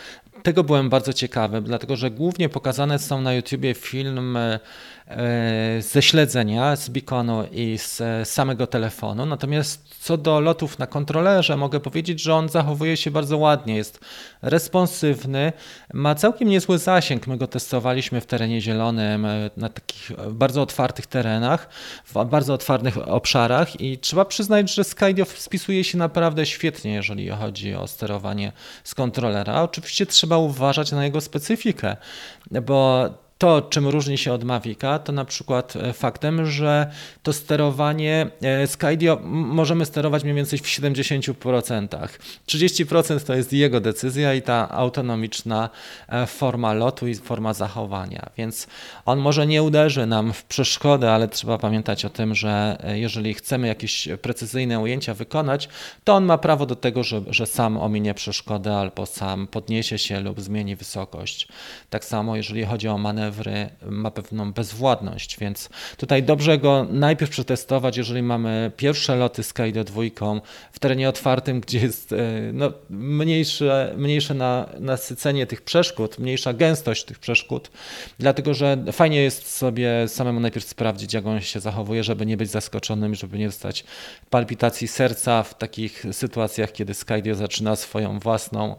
tego 0.43 0.65
byłem 0.65 0.89
bardzo 0.89 1.13
ciekawy, 1.13 1.61
dlatego 1.61 1.97
że 1.97 2.11
głównie 2.11 2.49
pokazane 2.49 2.99
są 2.99 3.21
na 3.21 3.35
YouTubie 3.35 3.75
filmy 3.75 4.61
ze 5.81 6.03
śledzenia 6.03 6.77
z 6.77 6.89
beaconu 6.89 7.45
i 7.53 7.79
z 7.79 8.03
samego 8.29 8.67
telefonu. 8.67 9.27
Natomiast 9.27 9.89
co 10.01 10.17
do 10.17 10.41
lotów 10.41 10.79
na 10.79 10.87
kontrolerze, 10.87 11.57
mogę 11.57 11.81
powiedzieć, 11.81 12.21
że 12.23 12.35
on 12.35 12.49
zachowuje 12.49 12.97
się 12.97 13.11
bardzo 13.11 13.39
ładnie, 13.39 13.77
jest 13.77 14.01
responsywny, 14.43 15.53
ma 15.95 16.15
całkiem 16.15 16.49
niezły 16.49 16.79
zasięg. 16.79 17.27
My 17.27 17.37
go 17.37 17.47
testowaliśmy 17.47 18.21
w 18.21 18.27
terenie 18.27 18.61
zielonym, 18.61 19.25
e, 19.25 19.51
na 19.57 19.69
takich 19.69 20.11
bardzo 20.31 20.63
otwartych 20.63 21.07
terenach, 21.07 21.69
w 22.05 22.25
bardzo 22.25 22.55
otwartych 22.55 23.09
obszarach 23.09 23.81
i 23.81 23.99
trzeba 23.99 24.25
przyznać, 24.25 24.75
że 24.75 24.85
Skydio 24.85 25.25
spisuje 25.25 25.85
się 25.85 25.99
naprawdę 25.99 26.47
świetnie, 26.47 26.93
jeżeli 26.93 27.29
chodzi 27.29 27.75
o 27.75 27.87
sterowanie 27.87 28.53
z 28.85 28.95
kontrolera. 28.95 29.63
Oczywiście 29.63 30.07
trzeba 30.07 30.39
uważać 30.39 30.93
na 30.93 31.05
jego 31.05 31.21
specyfikę, 31.21 31.97
bo 32.63 33.09
to, 33.39 33.63
czym 33.63 33.89
różni 33.89 34.19
się 34.19 34.33
od 34.33 34.45
Mavica, 34.45 34.99
to 34.99 35.13
na 35.13 35.25
przykład 35.25 35.77
e, 35.77 35.93
faktem, 35.93 36.47
że 36.47 36.91
to 37.23 37.33
sterowanie 37.33 38.27
e, 38.43 38.67
Skydio 38.67 39.19
możemy 39.25 39.85
sterować 39.87 40.25
mniej 40.25 40.35
więcej 40.35 40.59
w 40.59 40.63
70%. 40.63 42.09
30% 42.47 43.27
to 43.27 43.35
jest 43.35 43.53
jego 43.53 43.81
decyzja 43.81 44.35
i 44.35 44.43
ta 44.43 44.69
autonomiczna 44.71 45.71
e, 46.09 46.27
forma 46.27 46.73
lotu 46.73 47.09
i 47.09 47.15
forma 47.15 47.55
zachowania. 47.55 48.31
Więc 48.39 48.67
on 49.05 49.19
może 49.19 49.47
nie 49.47 49.63
uderzy 49.63 50.07
nam 50.07 50.33
w 50.33 50.45
przeszkodę, 50.45 51.13
ale 51.13 51.29
trzeba 51.29 51.59
pamiętać 51.59 52.05
o 52.05 52.11
tym, 52.11 52.35
że 52.35 52.79
jeżeli 52.95 53.35
chcemy 53.35 53.67
jakieś 53.69 54.09
precyzyjne 54.23 54.81
ujęcia 54.81 55.15
wykonać, 55.15 55.69
to 56.05 56.15
on 56.15 56.25
ma 56.25 56.39
prawo 56.39 56.67
do 56.67 56.77
tego, 56.77 57.05
że, 57.05 57.23
że 57.27 57.47
sam 57.47 57.77
ominie 57.77 58.15
przeszkodę 58.15 58.77
albo 58.77 59.07
sam 59.07 59.47
podniesie 59.47 59.99
się 59.99 60.21
lub 60.21 60.41
zmieni 60.41 60.77
wysokość. 60.77 61.49
Tak 61.91 62.05
samo 62.05 62.37
jeżeli 62.37 62.65
chodzi 62.65 62.89
o 62.89 62.99
manewr 62.99 63.28
manewry 63.29 63.69
ma 63.87 64.11
pewną 64.11 64.53
bezwładność, 64.53 65.39
więc 65.39 65.69
tutaj 65.97 66.23
dobrze 66.23 66.59
go 66.59 66.87
najpierw 66.91 67.31
przetestować, 67.31 67.97
jeżeli 67.97 68.23
mamy 68.23 68.73
pierwsze 68.77 69.17
loty 69.17 69.43
Sky 69.43 69.73
dwójką 69.85 70.41
w 70.73 70.79
terenie 70.79 71.09
otwartym, 71.09 71.61
gdzie 71.61 71.79
jest 71.79 72.13
e, 72.13 72.17
no, 72.53 72.73
mniejsze, 72.91 73.95
mniejsze 73.97 74.35
na, 74.35 74.69
nasycenie 74.81 75.47
tych 75.47 75.63
przeszkód, 75.63 76.19
mniejsza 76.19 76.53
gęstość 76.53 77.05
tych 77.05 77.19
przeszkód, 77.19 77.71
dlatego 78.19 78.55
że 78.55 78.77
fajnie 78.93 79.23
jest 79.23 79.57
sobie 79.57 80.09
samemu 80.09 80.41
najpierw 80.41 80.67
sprawdzić, 80.67 81.15
jak 81.15 81.27
on 81.27 81.41
się 81.41 81.61
zachowuje, 81.61 82.05
żeby 82.05 82.27
nie 82.27 82.37
być 82.37 82.51
zaskoczonym, 82.51 83.15
żeby 83.15 83.39
nie 83.39 83.47
dostać 83.47 83.85
palpitacji 84.31 84.89
serca 84.89 85.43
w 85.43 85.55
takich 85.55 86.05
sytuacjach, 86.13 86.73
kiedy 86.73 86.95
Skydio 86.95 87.35
zaczyna 87.35 87.77
swoją 87.77 88.19
własną 88.19 88.77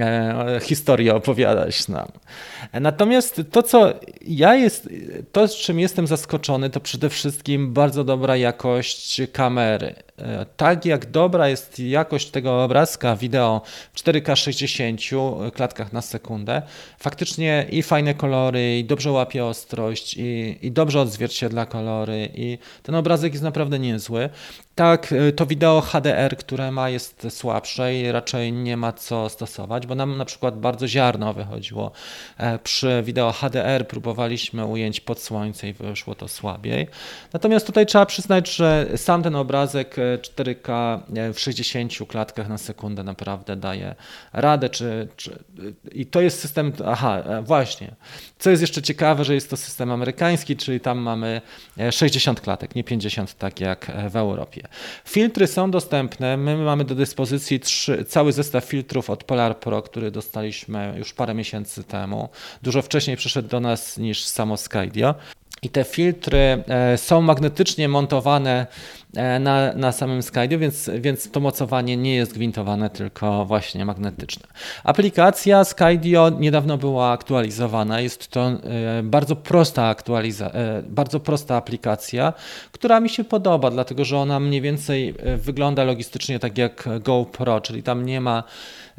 e, 0.00 0.60
historię 0.62 1.14
opowiadać 1.14 1.88
nam. 1.88 2.08
Natomiast 2.72 3.42
to, 3.50 3.62
co 3.62 3.87
ja 4.26 4.54
jest, 4.54 4.88
to 5.32 5.48
z 5.48 5.56
czym 5.56 5.80
jestem 5.80 6.06
zaskoczony, 6.06 6.70
to 6.70 6.80
przede 6.80 7.10
wszystkim 7.10 7.72
bardzo 7.72 8.04
dobra 8.04 8.36
jakość 8.36 9.20
kamery. 9.32 9.94
E, 10.18 10.46
tak 10.56 10.84
jak 10.84 11.10
dobra 11.10 11.48
jest 11.48 11.78
jakość 11.78 12.30
tego 12.30 12.64
obrazka 12.64 13.16
wideo 13.16 13.62
w 13.92 14.02
4K 14.02 14.36
60 14.36 15.00
klatkach 15.54 15.92
na 15.92 16.02
sekundę, 16.02 16.62
faktycznie 16.98 17.66
i 17.70 17.82
fajne 17.82 18.14
kolory, 18.14 18.78
i 18.78 18.84
dobrze 18.84 19.12
łapie 19.12 19.44
ostrość, 19.44 20.14
i, 20.16 20.58
i 20.62 20.72
dobrze 20.72 21.00
odzwierciedla 21.00 21.66
kolory, 21.66 22.28
i 22.34 22.58
ten 22.82 22.94
obrazek 22.94 23.32
jest 23.32 23.44
naprawdę 23.44 23.78
niezły. 23.78 24.28
Tak, 24.78 25.12
e, 25.12 25.32
to 25.32 25.46
wideo 25.46 25.80
HDR, 25.80 26.36
które 26.36 26.70
ma, 26.70 26.88
jest 26.88 27.26
słabsze 27.30 27.94
i 27.94 28.12
raczej 28.12 28.52
nie 28.52 28.76
ma 28.76 28.92
co 28.92 29.28
stosować, 29.28 29.86
bo 29.86 29.94
nam 29.94 30.16
na 30.16 30.24
przykład 30.24 30.60
bardzo 30.60 30.88
ziarno 30.88 31.34
wychodziło. 31.34 31.92
E, 32.38 32.58
przy 32.58 33.02
wideo 33.04 33.32
HDR 33.32 33.88
próbowaliśmy 33.88 34.64
ujęć 34.64 35.00
pod 35.00 35.20
słońce 35.20 35.68
i 35.68 35.72
wyszło 35.72 36.14
to 36.14 36.28
słabiej. 36.28 36.88
Natomiast 37.32 37.66
tutaj 37.66 37.86
trzeba 37.86 38.06
przyznać, 38.06 38.54
że 38.54 38.86
sam 38.96 39.22
ten 39.22 39.36
obrazek 39.36 39.96
4K 40.22 41.00
w 41.34 41.40
60 41.40 41.92
klatkach 42.08 42.48
na 42.48 42.58
sekundę 42.58 43.02
naprawdę 43.02 43.56
daje 43.56 43.94
radę. 44.32 44.68
Czy, 44.68 45.08
czy, 45.16 45.38
I 45.92 46.06
to 46.06 46.20
jest 46.20 46.40
system, 46.40 46.72
aha, 46.86 47.18
e, 47.18 47.42
właśnie. 47.42 47.94
Co 48.38 48.50
jest 48.50 48.62
jeszcze 48.62 48.82
ciekawe, 48.82 49.24
że 49.24 49.34
jest 49.34 49.50
to 49.50 49.56
system 49.56 49.92
amerykański, 49.92 50.56
czyli 50.56 50.80
tam 50.80 50.98
mamy 50.98 51.40
60 51.90 52.40
klatek, 52.40 52.74
nie 52.74 52.84
50 52.84 53.34
tak 53.34 53.60
jak 53.60 53.92
w 54.10 54.16
Europie. 54.16 54.67
Filtry 55.04 55.46
są 55.46 55.70
dostępne. 55.70 56.36
My 56.36 56.56
mamy 56.56 56.84
do 56.84 56.94
dyspozycji 56.94 57.60
trzy, 57.60 58.04
cały 58.04 58.32
zestaw 58.32 58.64
filtrów 58.64 59.10
od 59.10 59.24
Polar 59.24 59.58
Pro, 59.58 59.82
który 59.82 60.10
dostaliśmy 60.10 60.94
już 60.98 61.12
parę 61.12 61.34
miesięcy 61.34 61.84
temu. 61.84 62.28
Dużo 62.62 62.82
wcześniej 62.82 63.16
przyszedł 63.16 63.48
do 63.48 63.60
nas 63.60 63.98
niż 63.98 64.24
samo 64.24 64.56
Skydio. 64.56 65.14
I 65.62 65.68
te 65.68 65.84
filtry 65.84 66.64
e, 66.68 66.98
są 66.98 67.22
magnetycznie 67.22 67.88
montowane 67.88 68.66
e, 69.16 69.38
na, 69.38 69.72
na 69.72 69.92
samym 69.92 70.22
Skydio, 70.22 70.58
więc, 70.58 70.90
więc 70.98 71.30
to 71.30 71.40
mocowanie 71.40 71.96
nie 71.96 72.14
jest 72.14 72.34
gwintowane, 72.34 72.90
tylko 72.90 73.44
właśnie 73.44 73.84
magnetyczne. 73.84 74.46
Aplikacja 74.84 75.64
Skydio 75.64 76.30
niedawno 76.30 76.78
była 76.78 77.10
aktualizowana. 77.10 78.00
Jest 78.00 78.28
to 78.28 78.48
e, 78.48 78.58
bardzo 79.02 79.36
prosta 79.36 79.86
aktualiza, 79.86 80.50
bardzo 80.82 81.20
prosta 81.20 81.56
aplikacja, 81.56 82.32
która 82.72 83.00
mi 83.00 83.08
się 83.08 83.24
podoba, 83.24 83.70
dlatego 83.70 84.04
że 84.04 84.18
ona 84.18 84.40
mniej 84.40 84.60
więcej 84.60 85.14
wygląda 85.36 85.84
logistycznie 85.84 86.38
tak 86.38 86.58
jak 86.58 86.88
GoPro, 87.00 87.60
czyli 87.60 87.82
tam 87.82 88.06
nie 88.06 88.20
ma 88.20 88.44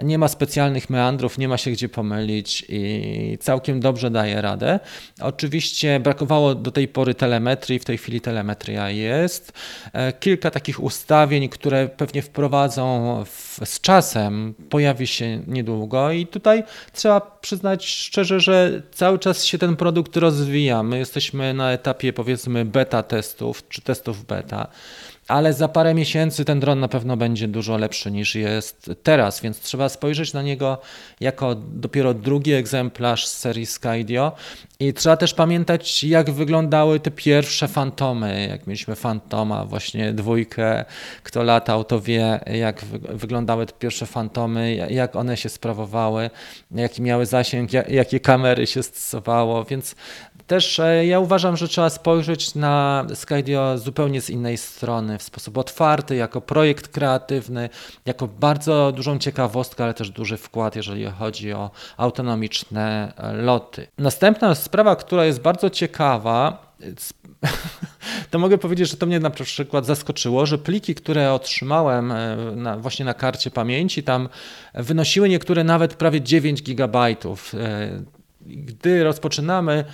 nie 0.03 0.18
ma 0.18 0.27
specjalnych 0.27 0.89
meandrów, 0.89 1.38
nie 1.38 1.48
ma 1.48 1.58
się 1.58 1.72
gdzie 1.72 1.89
pomylić 1.89 2.65
i 2.70 3.38
całkiem 3.41 3.79
dobrze 3.79 4.12
daje 4.12 4.41
radę. 4.41 4.79
Oczywiście 5.22 6.00
brakowało 6.00 6.56
do 6.56 6.72
tej 6.72 6.88
pory 6.88 7.15
telemetrii, 7.15 7.79
w 7.79 7.86
tej 7.86 7.98
chwili 7.98 8.22
telemetria 8.22 8.89
jest. 8.89 9.53
E, 9.94 10.13
kilka 10.13 10.51
takich 10.51 10.84
ustawień, 10.84 11.50
które 11.50 11.88
pewnie 11.88 12.22
wprowadzą 12.22 13.24
w, 13.25 13.60
z 13.63 13.82
czasem, 13.82 14.53
pojawi 14.70 15.08
się 15.08 15.41
niedługo 15.48 16.12
i 16.12 16.27
tutaj 16.27 16.63
trzeba 16.94 17.22
przyznać 17.22 17.86
szczerze, 17.86 18.39
że 18.39 18.82
cały 18.91 19.20
czas 19.20 19.46
się 19.46 19.58
ten 19.58 19.75
produkt 19.75 20.18
rozwija. 20.18 20.84
My 20.84 20.98
jesteśmy 20.98 21.53
na 21.53 21.72
etapie 21.72 22.13
powiedzmy 22.13 22.65
beta 22.65 23.03
testów 23.03 23.68
czy 23.70 23.82
testów 23.82 24.25
beta 24.25 24.68
ale 25.29 25.53
za 25.53 25.67
parę 25.67 25.93
miesięcy 25.93 26.45
ten 26.45 26.59
dron 26.59 26.79
na 26.79 26.88
pewno 26.88 27.17
będzie 27.17 27.48
dużo 27.48 27.77
lepszy 27.77 28.12
niż 28.12 28.36
jest 28.36 28.91
teraz, 29.03 29.41
więc 29.41 29.59
trzeba 29.59 29.89
spojrzeć 29.89 30.33
na 30.33 30.41
niego 30.41 30.77
jako 31.19 31.55
dopiero 31.55 32.13
drugi 32.13 32.53
egzemplarz 32.53 33.27
z 33.27 33.38
serii 33.38 33.65
Skydio 33.65 34.31
i 34.79 34.93
trzeba 34.93 35.17
też 35.17 35.33
pamiętać, 35.33 36.03
jak 36.03 36.31
wyglądały 36.31 37.00
te 37.00 37.12
pierwsze 37.12 37.67
fantomy. 37.67 38.48
Jak 38.50 38.67
mieliśmy 38.67 38.95
fantoma, 38.95 39.65
właśnie 39.65 40.13
dwójkę, 40.13 40.86
kto 41.24 41.43
latał, 41.43 41.83
to 41.83 42.01
wie, 42.01 42.39
jak 42.53 42.86
wyglądały 43.09 43.65
te 43.65 43.74
pierwsze 43.74 44.05
fantomy, 44.05 44.75
jak 44.89 45.15
one 45.15 45.38
się 45.38 45.50
sprawowały, 45.50 46.29
jaki 46.71 47.01
miały 47.01 47.25
zasięg, 47.25 47.69
jakie 47.89 48.19
kamery 48.19 48.67
się 48.67 48.83
stosowało, 48.83 49.65
więc 49.65 49.95
Też 50.50 50.79
e, 50.79 51.06
ja 51.06 51.20
uważam, 51.20 51.58
że 51.58 51.68
trzeba 51.68 51.89
spojrzeć 51.89 52.56
na 52.56 53.06
Skydio 53.13 53.77
zupełnie 53.77 54.22
z 54.22 54.29
innej 54.29 54.58
strony, 54.58 55.18
w 55.18 55.24
sposób 55.24 55.58
otwarty, 55.58 56.15
jako 56.15 56.41
projekt 56.41 56.88
kreatywny, 56.88 57.70
jako 58.06 58.27
bardzo 58.27 58.91
dużą 58.91 59.20
ciekawostkę, 59.20 59.84
ale 59.84 59.94
też 59.94 60.10
duży 60.10 60.38
wkład, 60.38 60.75
jeżeli 60.75 61.06
chodzi 61.06 61.53
o 61.53 61.72
autonomiczne 61.98 63.13
e, 63.18 63.34
loty. 63.34 63.88
Następna 63.98 64.56
sprawa, 64.56 64.96
która 64.96 65.25
jest 65.25 65.41
bardzo 65.41 65.70
ciekawa, 65.70 66.74
to 68.32 68.39
mogę 68.39 68.58
powiedzieć, 68.58 68.89
że 68.89 68.98
to 68.98 69.06
mnie 69.06 69.20
na 69.20 69.29
przykład 69.29 69.86
zaskoczyło, 69.86 70.46
że 70.46 70.58
pliki, 70.58 70.96
które 70.96 71.34
otrzymałem 71.34 72.12
e, 72.12 72.36
na, 72.56 72.77
właśnie 72.77 73.06
na 73.06 73.13
karcie 73.13 73.51
pamięci, 73.51 74.03
tam 74.03 74.29
wynosiły 74.74 75.29
niektóre 75.29 75.63
nawet 75.63 75.94
prawie 75.94 76.22
9 76.22 76.63
gigabajtów. 76.63 77.56
Gdy 78.41 79.03
rozpoczynamy 79.03 79.86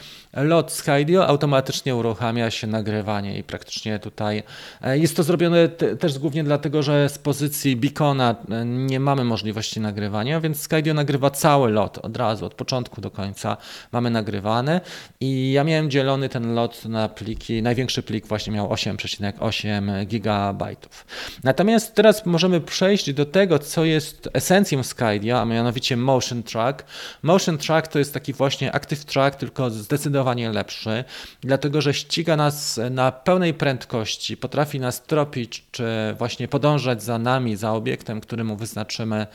lot 0.44 0.72
Skydio 0.72 1.28
automatycznie 1.28 1.96
uruchamia 1.96 2.52
się 2.52 2.68
nagrywanie 2.68 3.38
i 3.38 3.44
praktycznie 3.44 4.00
tutaj 4.00 4.44
e, 4.82 4.98
jest 4.98 5.16
to 5.16 5.24
zrobione 5.24 5.70
też 5.70 6.20
głównie 6.20 6.44
dlatego, 6.44 6.84
że 6.84 7.10
z 7.10 7.18
pozycji 7.18 7.76
beacona 7.76 8.36
e, 8.50 8.66
nie 8.66 9.00
mamy 9.00 9.24
możliwości 9.24 9.80
nagrywania, 9.80 10.40
więc 10.40 10.62
Skydio 10.62 10.94
nagrywa 10.94 11.30
cały 11.30 11.72
lot 11.72 11.98
od 11.98 12.18
razu, 12.18 12.46
od 12.46 12.54
początku 12.54 13.02
do 13.02 13.12
końca 13.12 13.58
mamy 13.92 14.10
nagrywany 14.10 14.82
i 15.20 15.52
ja 15.52 15.64
miałem 15.64 15.90
dzielony 15.90 16.30
ten 16.30 16.56
lot 16.56 16.86
na 16.86 17.10
pliki, 17.10 17.62
największy 17.62 18.04
plik 18.04 18.28
właśnie 18.28 18.54
miał 18.54 18.70
8,8 18.70 20.06
gigabajtów. 20.06 21.06
Natomiast 21.44 21.96
teraz 21.96 22.26
możemy 22.26 22.62
przejść 22.62 23.14
do 23.14 23.26
tego, 23.26 23.60
co 23.60 23.86
jest 23.86 24.30
esencją 24.34 24.84
Skydio, 24.84 25.42
a 25.42 25.46
mianowicie 25.46 25.98
Motion 25.98 26.44
Track. 26.44 26.86
Motion 27.24 27.58
Track 27.58 27.88
to 27.88 28.00
jest 28.00 28.14
taki 28.14 28.34
właśnie 28.34 28.76
Active 28.76 29.06
Track, 29.06 29.38
tylko 29.38 29.70
zdecydowanie 29.70 30.25
zdecydowanie 30.26 30.52
lepszy, 30.52 31.04
dlatego 31.42 31.82
że 31.82 31.94
ściga 31.94 32.36
nas 32.36 32.80
na 32.92 33.12
pełnej 33.12 33.54
prędkości, 33.54 34.38
potrafi 34.38 34.80
nas 34.80 35.04
tropić, 35.04 35.64
czy 35.72 35.86
właśnie 36.18 36.48
podążać 36.48 37.04
za 37.04 37.20
nami, 37.20 37.56
za 37.56 37.74
obiektem, 37.74 38.22
który 38.22 38.44
mu 38.44 38.56
wyznaczymy 38.56 39.28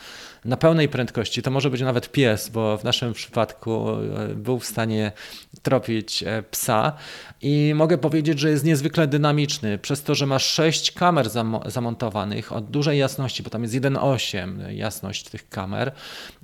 na 0.45 0.57
pełnej 0.57 0.89
prędkości. 0.89 1.41
To 1.41 1.51
może 1.51 1.69
być 1.69 1.81
nawet 1.81 2.11
pies, 2.11 2.49
bo 2.49 2.77
w 2.77 2.83
naszym 2.83 3.13
przypadku 3.13 3.89
e, 3.89 4.35
był 4.35 4.59
w 4.59 4.65
stanie 4.65 5.11
tropić 5.61 6.23
e, 6.23 6.43
psa 6.43 6.93
i 7.41 7.73
mogę 7.75 7.97
powiedzieć, 7.97 8.39
że 8.39 8.49
jest 8.49 8.65
niezwykle 8.65 9.07
dynamiczny, 9.07 9.77
przez 9.77 10.03
to, 10.03 10.15
że 10.15 10.25
ma 10.25 10.39
sześć 10.39 10.91
kamer 10.91 11.27
zamontowanych 11.65 12.51
o 12.51 12.61
dużej 12.61 12.99
jasności, 12.99 13.43
bo 13.43 13.49
tam 13.49 13.63
jest 13.63 13.75
1.8 13.75 14.69
jasność 14.69 15.23
tych 15.23 15.49
kamer 15.49 15.91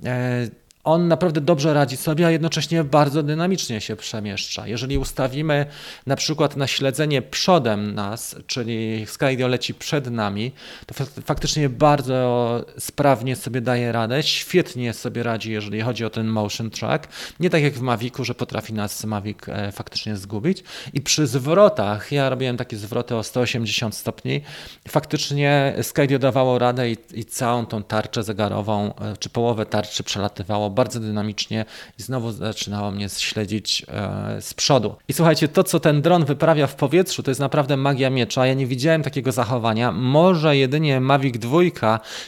e, 0.04 0.67
on 0.88 1.08
naprawdę 1.08 1.40
dobrze 1.40 1.74
radzi 1.74 1.96
sobie, 1.96 2.26
a 2.26 2.30
jednocześnie 2.30 2.84
bardzo 2.84 3.22
dynamicznie 3.22 3.80
się 3.80 3.96
przemieszcza. 3.96 4.68
Jeżeli 4.68 4.98
ustawimy 4.98 5.66
na 6.06 6.16
przykład 6.16 6.56
na 6.56 6.66
śledzenie 6.66 7.22
przodem 7.22 7.94
nas, 7.94 8.36
czyli 8.46 9.06
Skydio 9.06 9.48
leci 9.48 9.74
przed 9.74 10.10
nami, 10.10 10.52
to 10.86 10.94
faktycznie 11.24 11.68
bardzo 11.68 12.64
sprawnie 12.78 13.36
sobie 13.36 13.60
daje 13.60 13.92
radę, 13.92 14.22
świetnie 14.22 14.92
sobie 14.92 15.22
radzi, 15.22 15.52
jeżeli 15.52 15.80
chodzi 15.80 16.04
o 16.04 16.10
ten 16.10 16.26
motion 16.26 16.70
track. 16.70 17.08
Nie 17.40 17.50
tak 17.50 17.62
jak 17.62 17.74
w 17.74 17.80
Mavicu, 17.80 18.24
że 18.24 18.34
potrafi 18.34 18.72
nas 18.72 19.04
Mavic 19.04 19.38
e, 19.48 19.72
faktycznie 19.72 20.16
zgubić. 20.16 20.62
I 20.92 21.00
przy 21.00 21.26
zwrotach, 21.26 22.12
ja 22.12 22.30
robiłem 22.30 22.56
takie 22.56 22.76
zwroty 22.76 23.16
o 23.16 23.22
180 23.22 23.94
stopni, 23.94 24.40
faktycznie 24.88 25.74
Skydio 25.82 26.18
dawało 26.18 26.58
radę 26.58 26.90
i, 26.90 26.96
i 27.14 27.24
całą 27.24 27.66
tą 27.66 27.82
tarczę 27.82 28.22
zegarową, 28.22 28.94
e, 28.94 29.16
czy 29.16 29.30
połowę 29.30 29.66
tarczy 29.66 30.02
przelatywało 30.02 30.70
bardzo 30.78 31.00
dynamicznie 31.00 31.64
i 31.98 32.02
znowu 32.02 32.32
zaczynało 32.32 32.90
mnie 32.90 33.08
śledzić 33.08 33.86
e, 33.88 34.42
z 34.42 34.54
przodu. 34.54 34.96
I 35.08 35.12
słuchajcie, 35.12 35.48
to 35.48 35.64
co 35.64 35.80
ten 35.80 36.02
dron 36.02 36.24
wyprawia 36.24 36.66
w 36.66 36.74
powietrzu, 36.74 37.22
to 37.22 37.30
jest 37.30 37.40
naprawdę 37.40 37.76
magia 37.76 38.10
miecza. 38.10 38.46
Ja 38.46 38.54
nie 38.54 38.66
widziałem 38.66 39.02
takiego 39.02 39.32
zachowania. 39.32 39.92
Może 39.92 40.56
jedynie 40.56 41.00
Mavic 41.00 41.38
2, 41.38 41.58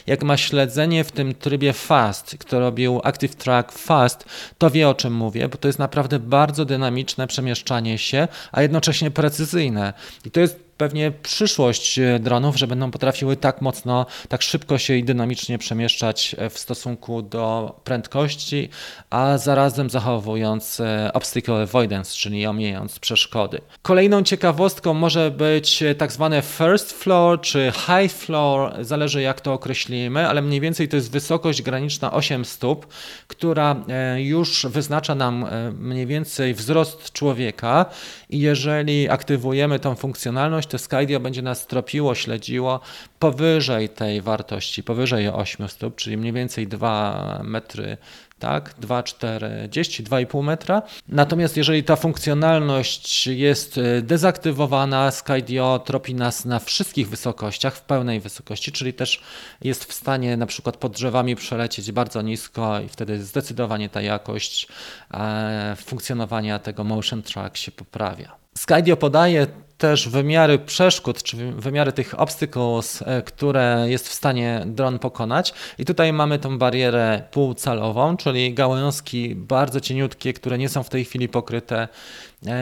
jak 0.07 0.23
ma 0.23 0.37
śledzenie 0.37 1.03
w 1.03 1.11
tym 1.11 1.33
trybie 1.33 1.73
fast, 1.73 2.35
kto 2.39 2.59
robił 2.59 3.01
Active 3.03 3.35
Track 3.35 3.71
Fast, 3.71 4.25
to 4.57 4.69
wie 4.69 4.89
o 4.89 4.93
czym 4.93 5.13
mówię, 5.13 5.49
bo 5.49 5.57
to 5.57 5.67
jest 5.67 5.79
naprawdę 5.79 6.19
bardzo 6.19 6.65
dynamiczne 6.65 7.27
przemieszczanie 7.27 7.97
się, 7.97 8.27
a 8.51 8.61
jednocześnie 8.61 9.11
precyzyjne. 9.11 9.93
I 10.25 10.31
to 10.31 10.39
jest 10.39 10.70
pewnie 10.81 11.11
przyszłość 11.11 11.99
e, 11.99 12.19
dronów, 12.19 12.57
że 12.57 12.67
będą 12.67 12.91
potrafiły 12.91 13.37
tak 13.37 13.61
mocno, 13.61 14.05
tak 14.29 14.41
szybko 14.41 14.77
się 14.77 14.95
i 14.95 15.03
dynamicznie 15.03 15.57
przemieszczać 15.57 16.35
e, 16.37 16.49
w 16.49 16.59
stosunku 16.59 17.21
do 17.21 17.75
prędkości, 17.83 18.69
a 19.09 19.37
zarazem 19.37 19.89
zachowując 19.89 20.79
e, 20.79 21.11
obstacle 21.13 21.61
avoidance, 21.61 22.15
czyli 22.15 22.47
omijając 22.47 22.99
przeszkody. 22.99 23.61
Kolejną 23.81 24.23
ciekawostką 24.23 24.93
może 24.93 25.31
być 25.31 25.83
tak 25.97 26.11
zwane 26.11 26.41
first 26.41 26.91
floor 26.91 27.41
czy 27.41 27.71
high 27.75 28.11
floor, 28.11 28.85
zależy 28.85 29.21
jak 29.21 29.41
to 29.41 29.53
określimy, 29.53 30.27
ale 30.27 30.41
mniej 30.41 30.61
więcej 30.61 30.87
to 30.87 30.95
jest 30.95 31.11
wysokość 31.11 31.61
graniczna 31.61 32.13
8 32.13 32.45
stóp, 32.45 32.87
która 33.27 33.75
już 34.17 34.65
wyznacza 34.69 35.15
nam 35.15 35.45
mniej 35.79 36.07
więcej 36.07 36.53
wzrost 36.53 37.11
człowieka 37.11 37.85
i 38.29 38.39
jeżeli 38.39 39.09
aktywujemy 39.09 39.79
tą 39.79 39.95
funkcjonalność, 39.95 40.67
to 40.71 40.77
Skydio 40.77 41.19
będzie 41.19 41.41
nas 41.41 41.67
tropiło, 41.67 42.15
śledziło 42.15 42.79
powyżej 43.19 43.89
tej 43.89 44.21
wartości, 44.21 44.83
powyżej 44.83 45.29
8 45.29 45.69
stóp, 45.69 45.95
czyli 45.95 46.17
mniej 46.17 46.33
więcej 46.33 46.67
2 46.67 47.41
metry 47.43 47.97
tak, 48.41 48.75
2,40, 48.81 50.03
2,5 50.03 50.43
metra. 50.43 50.81
Natomiast 51.07 51.57
jeżeli 51.57 51.83
ta 51.83 51.95
funkcjonalność 51.95 53.27
jest 53.27 53.77
e, 53.77 54.01
dezaktywowana, 54.01 55.11
Skydio 55.11 55.79
tropi 55.85 56.15
nas 56.15 56.45
na 56.45 56.59
wszystkich 56.59 57.09
wysokościach, 57.09 57.75
w 57.75 57.81
pełnej 57.81 58.19
wysokości, 58.19 58.71
czyli 58.71 58.93
też 58.93 59.21
jest 59.61 59.85
w 59.85 59.93
stanie 59.93 60.37
na 60.37 60.45
przykład 60.45 60.77
pod 60.77 60.93
drzewami 60.93 61.35
przelecieć 61.35 61.91
bardzo 61.91 62.21
nisko 62.21 62.79
i 62.79 62.89
wtedy 62.89 63.23
zdecydowanie 63.23 63.89
ta 63.89 64.01
jakość 64.01 64.67
e, 65.13 65.75
funkcjonowania 65.75 66.59
tego 66.59 66.83
motion 66.83 67.21
track 67.21 67.57
się 67.57 67.71
poprawia. 67.71 68.40
Skydio 68.57 68.97
podaje 68.97 69.47
też 69.77 70.09
wymiary 70.09 70.59
przeszkód, 70.59 71.23
czy 71.23 71.51
wymiary 71.51 71.91
tych 71.91 72.19
obstacles, 72.19 73.01
e, 73.01 73.21
które 73.21 73.85
jest 73.87 74.09
w 74.09 74.13
stanie 74.13 74.63
dron 74.65 74.99
pokonać. 74.99 75.53
I 75.77 75.85
tutaj 75.85 76.13
mamy 76.13 76.39
tą 76.39 76.57
barierę 76.57 77.23
półcalową, 77.31 78.17
czyli 78.17 78.53
gałązki 78.53 79.35
bardzo 79.35 79.79
cieniutkie, 79.79 80.33
które 80.33 80.57
nie 80.57 80.69
są 80.69 80.83
w 80.83 80.89
tej 80.89 81.05
chwili 81.05 81.29
pokryte 81.29 81.87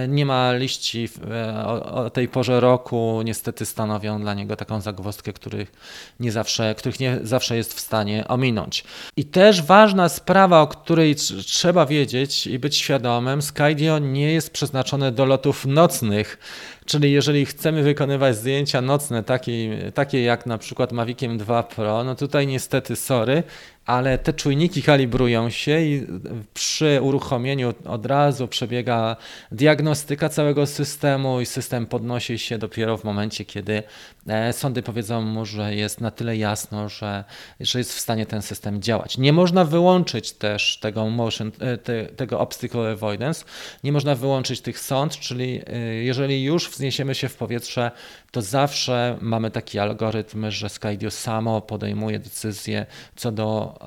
nie 0.07 0.25
ma 0.25 0.53
liści 0.53 1.09
e, 1.31 1.65
o, 1.65 2.09
tej 2.09 2.27
porze 2.27 2.59
roku, 2.59 3.21
niestety 3.25 3.65
stanowią 3.65 4.21
dla 4.21 4.33
niego 4.33 4.55
taką 4.55 4.81
zagwozdkę, 4.81 5.33
których 5.33 5.71
nie 6.19 6.31
zawsze, 6.31 6.75
których 6.75 6.99
nie 6.99 7.19
zawsze 7.23 7.55
jest 7.55 7.73
w 7.73 7.79
stanie 7.79 8.27
ominąć. 8.27 8.83
I 9.17 9.25
też 9.25 9.61
ważna 9.61 10.09
sprawa, 10.09 10.61
o 10.61 10.67
której 10.67 11.15
trzeba 11.45 11.85
wiedzieć 11.85 12.47
i 12.47 12.59
być 12.59 12.77
świadomym, 12.77 13.41
Skydio 13.41 13.99
nie 13.99 14.33
jest 14.33 14.51
przeznaczone 14.53 15.11
do 15.11 15.25
lotów 15.25 15.65
nocnych, 15.65 16.37
czyli 16.85 17.11
jeżeli 17.11 17.45
chcemy 17.45 17.83
wykonywać 17.83 18.35
zdjęcia 18.37 18.81
nocne, 18.81 19.23
takie, 19.23 19.91
takie 19.93 20.23
jak 20.23 20.45
na 20.45 20.57
przykład 20.57 20.91
Maviciem 20.91 21.37
2 21.37 21.63
Pro, 21.63 22.03
no 22.03 22.15
tutaj 22.15 22.47
niestety 22.47 22.95
sorry, 22.95 23.43
ale 23.89 24.17
te 24.17 24.33
czujniki 24.33 24.83
kalibrują 24.83 25.49
się 25.49 25.81
i 25.81 26.07
przy 26.53 26.99
uruchomieniu 27.01 27.73
od 27.85 28.05
razu 28.05 28.47
przebiega 28.47 29.15
diagnostyka 29.51 30.29
całego 30.29 30.65
systemu 30.67 31.41
i 31.41 31.45
system 31.45 31.85
podnosi 31.85 32.39
się 32.39 32.57
dopiero 32.57 32.97
w 32.97 33.03
momencie, 33.03 33.45
kiedy 33.45 33.83
e, 34.27 34.53
sądy 34.53 34.81
powiedzą 34.81 35.21
mu, 35.21 35.45
że 35.45 35.75
jest 35.75 36.01
na 36.01 36.11
tyle 36.11 36.37
jasno, 36.37 36.89
że, 36.89 37.23
że 37.59 37.79
jest 37.79 37.93
w 37.93 37.99
stanie 37.99 38.25
ten 38.25 38.41
system 38.41 38.81
działać. 38.81 39.17
Nie 39.17 39.33
można 39.33 39.65
wyłączyć 39.65 40.31
też 40.31 40.77
tego 40.81 41.09
motion, 41.09 41.51
e, 41.59 41.77
te, 41.77 42.05
tego 42.05 42.39
obstacle 42.39 42.91
avoidance, 42.91 43.45
nie 43.83 43.91
można 43.91 44.15
wyłączyć 44.15 44.61
tych 44.61 44.79
sąd, 44.79 45.19
czyli 45.19 45.61
e, 45.67 45.79
jeżeli 45.79 46.43
już 46.43 46.69
wzniesiemy 46.69 47.15
się 47.15 47.29
w 47.29 47.35
powietrze, 47.35 47.91
to 48.31 48.41
zawsze 48.41 49.17
mamy 49.21 49.51
taki 49.51 49.79
algorytm, 49.79 50.51
że 50.51 50.69
Skydio 50.69 51.11
samo 51.11 51.61
podejmuje 51.61 52.19
decyzję 52.19 52.85
co 53.15 53.31
do 53.31 53.78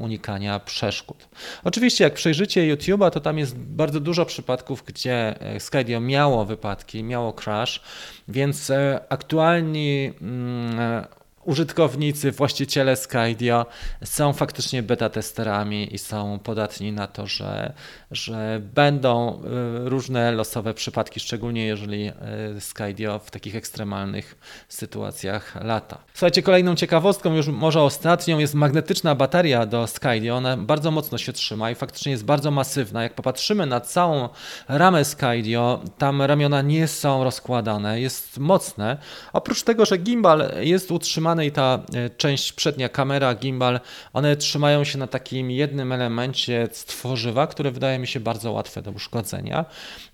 unikania 0.00 0.60
przeszkód. 0.60 1.28
Oczywiście, 1.64 2.04
jak 2.04 2.14
przejrzycie 2.14 2.76
YouTube'a, 2.76 3.10
to 3.10 3.20
tam 3.20 3.38
jest 3.38 3.58
bardzo 3.58 4.00
dużo 4.00 4.26
przypadków, 4.26 4.84
gdzie 4.86 5.40
e, 5.40 5.60
Skydio 5.60 6.00
miało 6.00 6.44
wypadki, 6.44 7.02
miało 7.02 7.32
crash, 7.32 7.82
więc 8.28 8.70
e, 8.70 9.00
aktualni 9.08 10.12
mm, 10.20 11.04
użytkownicy, 11.44 12.32
właściciele 12.32 12.96
Skydio 12.96 13.66
są 14.04 14.32
faktycznie 14.32 14.82
beta 14.82 15.10
testerami 15.10 15.94
i 15.94 15.98
są 15.98 16.38
podatni 16.38 16.92
na 16.92 17.06
to, 17.06 17.26
że, 17.26 17.72
że 18.10 18.60
będą 18.74 19.42
y, 19.84 19.88
różne 19.88 20.32
losowe 20.32 20.74
przypadki, 20.74 21.20
szczególnie 21.20 21.66
jeżeli 21.66 22.08
y, 22.56 22.60
Skydio 22.60 23.18
w 23.18 23.30
takich 23.30 23.56
ekstremalnych 23.56 24.36
sytuacjach 24.68 25.64
lata. 25.64 25.98
Słuchajcie, 26.14 26.42
kolejną 26.42 26.74
ciekawostką, 26.74 27.34
już 27.34 27.48
może 27.48 27.82
ostatnią, 27.82 28.38
jest 28.38 28.54
magnetyczna 28.54 29.14
bateria 29.14 29.66
do 29.66 29.86
Skydio. 29.86 30.36
Ona 30.36 30.56
bardzo 30.56 30.90
mocno 30.90 31.18
się 31.18 31.32
trzyma 31.32 31.70
i 31.70 31.74
faktycznie 31.74 32.12
jest 32.12 32.24
bardzo 32.24 32.50
masywna. 32.50 33.02
Jak 33.02 33.14
popatrzymy 33.14 33.66
na 33.66 33.80
całą 33.80 34.28
ramę 34.68 35.04
Skydio, 35.04 35.80
tam 35.98 36.22
ramiona 36.22 36.62
nie 36.62 36.88
są 36.88 37.24
rozkładane, 37.24 38.00
jest 38.00 38.38
mocne. 38.38 38.98
Oprócz 39.32 39.62
tego, 39.62 39.86
że 39.86 39.96
gimbal 39.96 40.50
jest 40.60 40.90
utrzymany 40.90 41.33
i 41.42 41.50
ta 41.50 41.82
e, 41.94 42.10
część 42.10 42.52
przednia, 42.52 42.88
kamera, 42.88 43.34
gimbal, 43.34 43.80
one 44.12 44.36
trzymają 44.36 44.84
się 44.84 44.98
na 44.98 45.06
takim 45.06 45.50
jednym 45.50 45.92
elemencie 45.92 46.68
stworzywa, 46.72 47.46
które 47.46 47.70
wydaje 47.70 47.98
mi 47.98 48.06
się 48.06 48.20
bardzo 48.20 48.52
łatwe 48.52 48.82
do 48.82 48.90
uszkodzenia. 48.90 49.64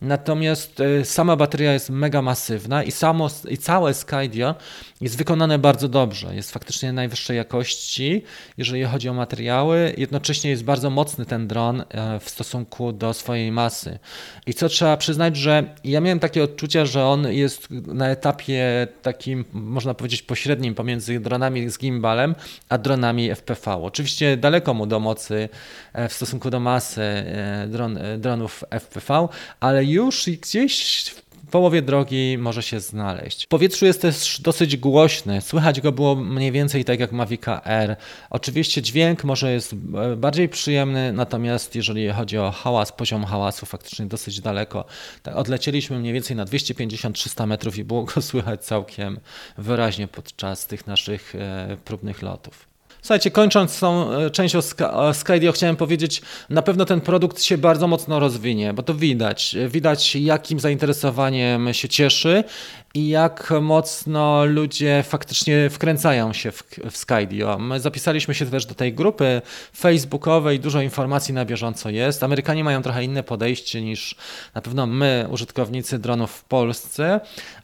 Natomiast 0.01 0.81
e, 0.81 1.05
sama 1.05 1.37
bateria 1.37 1.73
jest 1.73 1.91
mega 1.91 2.23
masywna 2.23 2.83
i, 2.83 2.91
samo, 2.91 3.29
i 3.49 3.59
całe 3.59 3.95
Skydio 3.95 4.55
jest 5.01 5.17
wykonane 5.17 5.59
bardzo 5.59 5.89
dobrze. 5.89 6.35
Jest 6.35 6.51
faktycznie 6.51 6.93
najwyższej 6.93 7.37
jakości, 7.37 8.23
jeżeli 8.59 8.85
chodzi 8.85 9.09
o 9.09 9.15
materiały. 9.15 9.95
Jednocześnie 9.99 10.51
jest 10.51 10.65
bardzo 10.65 10.91
mocny 10.91 11.27
ten 11.27 11.49
dron 11.49 11.85
e, 11.89 12.21
w 12.21 12.31
stosunku 12.31 12.93
do 12.93 13.15
swojej 13.15 13.53
masy. 13.53 13.99
I 14.47 14.55
co 14.55 14.69
trzeba 14.69 14.97
przyznać, 14.97 15.37
że 15.37 15.75
ja 15.85 16.01
miałem 16.01 16.19
takie 16.19 16.45
odczucia, 16.45 16.87
że 16.87 17.05
on 17.05 17.33
jest 17.33 17.71
na 17.71 18.09
etapie 18.09 18.89
takim, 19.03 19.45
można 19.53 19.95
powiedzieć, 19.95 20.23
pośrednim 20.23 20.75
pomiędzy 20.75 21.10
dronami 21.19 21.71
z 21.71 21.79
gimbalem, 21.79 22.35
a 22.69 22.79
dronami 22.79 23.31
FPV. 23.31 23.71
Oczywiście 23.83 24.37
daleko 24.37 24.75
mu 24.75 24.87
do 24.87 25.01
mocy 25.01 25.49
e, 25.93 26.09
w 26.09 26.13
stosunku 26.13 26.51
do 26.51 26.61
masy 26.61 27.03
e, 27.03 27.67
dron, 27.69 27.99
dronów 28.19 28.65
FPV, 28.71 29.29
ale 29.61 29.85
już 29.85 30.31
gdzieś 30.43 31.05
w 31.05 31.30
połowie 31.51 31.83
drogi 31.83 32.39
może 32.39 32.63
się 32.63 32.81
znaleźć. 32.81 33.45
W 33.45 33.49
powietrzu 33.49 33.87
jest 33.87 34.03
też 34.03 34.41
dosyć 34.41 34.77
głośny, 34.77 35.41
słychać 35.41 35.81
go 35.81 35.93
było 35.93 36.17
mniej 36.17 36.53
więcej 36.53 36.85
tak 36.85 37.01
jak 37.01 37.13
Mavic 37.13 37.49
Air. 37.65 37.97
Oczywiście 38.31 38.83
dźwięk 38.83 39.25
może 39.25 39.53
jest 39.53 39.73
e, 39.73 40.17
bardziej 40.17 40.49
przyjemny, 40.49 41.13
natomiast 41.13 41.75
jeżeli 41.75 42.09
chodzi 42.09 42.39
o 42.39 42.51
hałas, 42.51 42.93
poziom 42.93 43.25
hałasu 43.25 43.67
faktycznie 43.67 44.07
dosyć 44.07 44.41
daleko. 44.41 44.85
Tak, 45.23 45.37
odlecieliśmy 45.37 45.99
mniej 45.99 46.13
więcej 46.13 46.37
na 46.37 46.45
250-300 46.45 47.47
metrów 47.47 47.79
i 47.79 47.85
było 47.85 48.03
go 48.03 48.23
słychać 48.31 48.65
całkiem 48.65 49.21
wyraźnie 49.59 50.09
podczas 50.09 50.67
tych 50.67 50.87
naszych 50.87 51.35
e, 51.35 51.77
próbnych 51.85 52.23
lotów. 52.23 52.70
Słuchajcie, 53.03 53.31
kończąc 53.31 53.81
tą 53.81 54.13
e, 54.13 54.31
część 54.31 54.55
o 54.93 55.15
Skydio, 55.15 55.53
chciałem 55.53 55.77
powiedzieć, 55.77 56.23
na 56.51 56.63
pewno 56.63 56.85
ten 56.85 57.01
produkt 57.01 57.43
się 57.43 57.59
bardzo 57.59 57.87
mocno 57.87 58.21
rozwinie, 58.21 58.73
bo 58.75 58.83
to 58.83 58.95
widać. 58.95 59.57
Widać, 59.69 60.17
jakim 60.17 60.61
zainteresowaniem 60.61 61.75
się 61.75 61.89
cieszy 61.89 62.45
i 62.95 63.09
jak 63.09 63.53
mocno 63.61 64.45
ludzie 64.45 65.05
faktycznie 65.09 65.71
wkręcają 65.71 66.33
się 66.33 66.53
w, 66.53 66.63
w 66.91 66.97
Skydio. 66.97 67.59
My 67.59 67.81
zapisaliśmy 67.81 68.35
się 68.35 68.47
też 68.47 68.67
do 68.67 68.75
tej 68.75 68.95
grupy 68.95 69.43
facebookowej, 69.77 70.61
dużo 70.61 70.81
informacji 70.81 71.35
na 71.35 71.45
bieżąco 71.45 71.91
jest. 71.91 72.23
Amerykanie 72.23 72.65
mają 72.65 72.83
trochę 72.83 73.05
inne 73.05 73.23
podejście 73.23 73.83
niż 73.83 74.15
na 74.55 74.61
pewno 74.61 74.87
my, 74.87 75.27
użytkownicy 75.31 75.99
dronów 75.99 76.31
w 76.31 76.45
Polsce, 76.45 77.21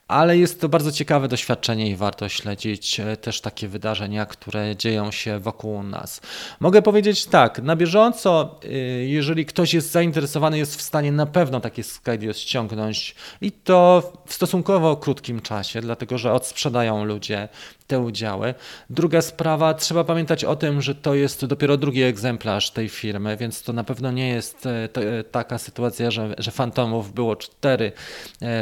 ale 0.08 0.38
jest 0.38 0.60
to 0.60 0.68
bardzo 0.68 0.92
ciekawe 0.92 1.28
doświadczenie 1.28 1.90
i 1.90 1.96
warto 1.96 2.28
śledzić 2.28 3.00
e, 3.00 3.16
też 3.16 3.40
takie 3.40 3.68
wydarzenia, 3.68 4.26
które 4.26 4.76
dzieją 4.76 5.10
się 5.10 5.38
wokół 5.38 5.82
nas. 5.82 6.20
Mogę 6.60 6.82
powiedzieć 6.82 7.26
tak, 7.26 7.62
na 7.62 7.76
bieżąco, 7.76 8.60
e, 8.64 8.68
jeżeli 9.04 9.46
ktoś 9.46 9.74
jest 9.74 9.92
zainteresowany, 9.92 10.58
jest 10.58 10.76
w 10.76 10.82
stanie 10.82 11.12
na 11.12 11.26
pewno 11.26 11.60
takie 11.60 11.82
Skydio 11.82 12.32
ściągnąć 12.32 13.14
i 13.40 13.52
to 13.52 14.12
w 14.26 14.34
stosunkowo 14.34 14.96
krótkim 14.96 15.15
czasie, 15.42 15.80
dlatego 15.80 16.18
że 16.18 16.32
odsprzedają 16.32 17.04
ludzie 17.04 17.48
te 17.86 17.98
udziały. 17.98 18.54
Druga 18.90 19.22
sprawa, 19.22 19.74
trzeba 19.74 20.04
pamiętać 20.04 20.44
o 20.44 20.56
tym, 20.56 20.82
że 20.82 20.94
to 20.94 21.14
jest 21.14 21.46
dopiero 21.46 21.76
drugi 21.76 22.02
egzemplarz 22.02 22.70
tej 22.70 22.88
firmy, 22.88 23.36
więc 23.36 23.62
to 23.62 23.72
na 23.72 23.84
pewno 23.84 24.10
nie 24.12 24.28
jest 24.28 24.66
e, 24.66 24.88
taka 25.30 25.58
sytuacja, 25.58 26.10
że, 26.10 26.34
że 26.38 26.50
Fantomów 26.50 27.12
było 27.14 27.36
cztery 27.36 27.92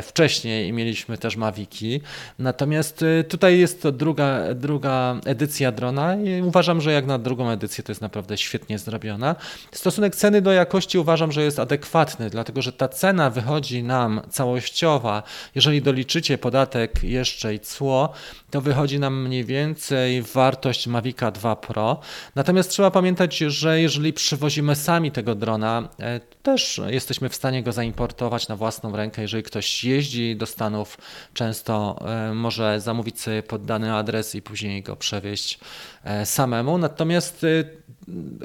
wcześniej 0.03 0.69
i 0.69 0.73
mieliśmy 0.73 1.19
też 1.19 1.37
Maviki. 1.37 2.01
Natomiast 2.39 3.05
tutaj 3.29 3.59
jest 3.59 3.83
to 3.83 3.93
druga, 3.93 4.55
druga 4.55 5.21
edycja 5.25 5.73
drona 5.73 6.17
i 6.17 6.43
uważam, 6.43 6.81
że 6.81 6.93
jak 6.93 7.07
na 7.07 7.19
drugą 7.19 7.51
edycję 7.51 7.85
to 7.85 7.93
jest 7.93 8.03
naprawdę 8.03 8.37
świetnie 8.37 8.79
zrobiona. 8.79 9.37
Stosunek 9.73 10.17
ceny 10.17 10.43
do 10.43 10.53
jakości 10.53 10.99
uważam, 10.99 11.33
że 11.33 11.43
jest 11.43 11.59
adekwatny, 11.59 12.31
dlatego 12.31 12.63
że 12.63 12.73
ta 12.73 12.89
cena 12.89 13.31
wychodzi 13.31 13.83
nam 13.83 14.21
całościowa, 14.31 15.23
jeżeli 15.55 15.83
doliczycie 15.83 16.39
podatek 16.39 17.03
jeszcze 17.03 17.55
i 17.55 17.61
cło, 17.61 18.13
to 18.51 18.61
wychodzi 18.61 18.99
nam 18.99 19.14
mniej 19.15 19.45
więcej 19.45 20.23
wartość 20.23 20.87
Mavica 20.87 21.31
2 21.31 21.57
Pro. 21.57 22.01
Natomiast 22.35 22.71
trzeba 22.71 22.91
pamiętać, 22.91 23.37
że 23.39 23.81
jeżeli 23.81 24.13
przywozimy 24.13 24.77
sami 24.77 25.13
tego 25.13 25.35
drona, 25.35 25.89
e, 26.01 26.21
też 26.43 26.81
jesteśmy 26.87 27.29
w 27.29 27.35
stanie 27.35 27.63
go 27.63 27.73
zaimportować 27.73 28.49
na 28.49 28.57
własną 28.57 28.97
rękę. 28.97 29.23
Jeżeli 29.23 29.43
ktoś 29.43 29.85
jeździ 29.85 30.37
do 30.37 30.47
Stanów, 30.47 30.99
często 31.35 31.99
e, 32.09 32.35
może 32.35 32.81
zamówić 32.81 33.21
sobie 33.21 33.43
poddany 33.43 33.95
adres 33.95 34.35
i 34.35 34.43
później 34.43 34.83
go 34.83 34.97
przewieźć 34.97 35.59
e, 36.05 36.27
samemu. 36.27 36.79
Natomiast 36.79 37.47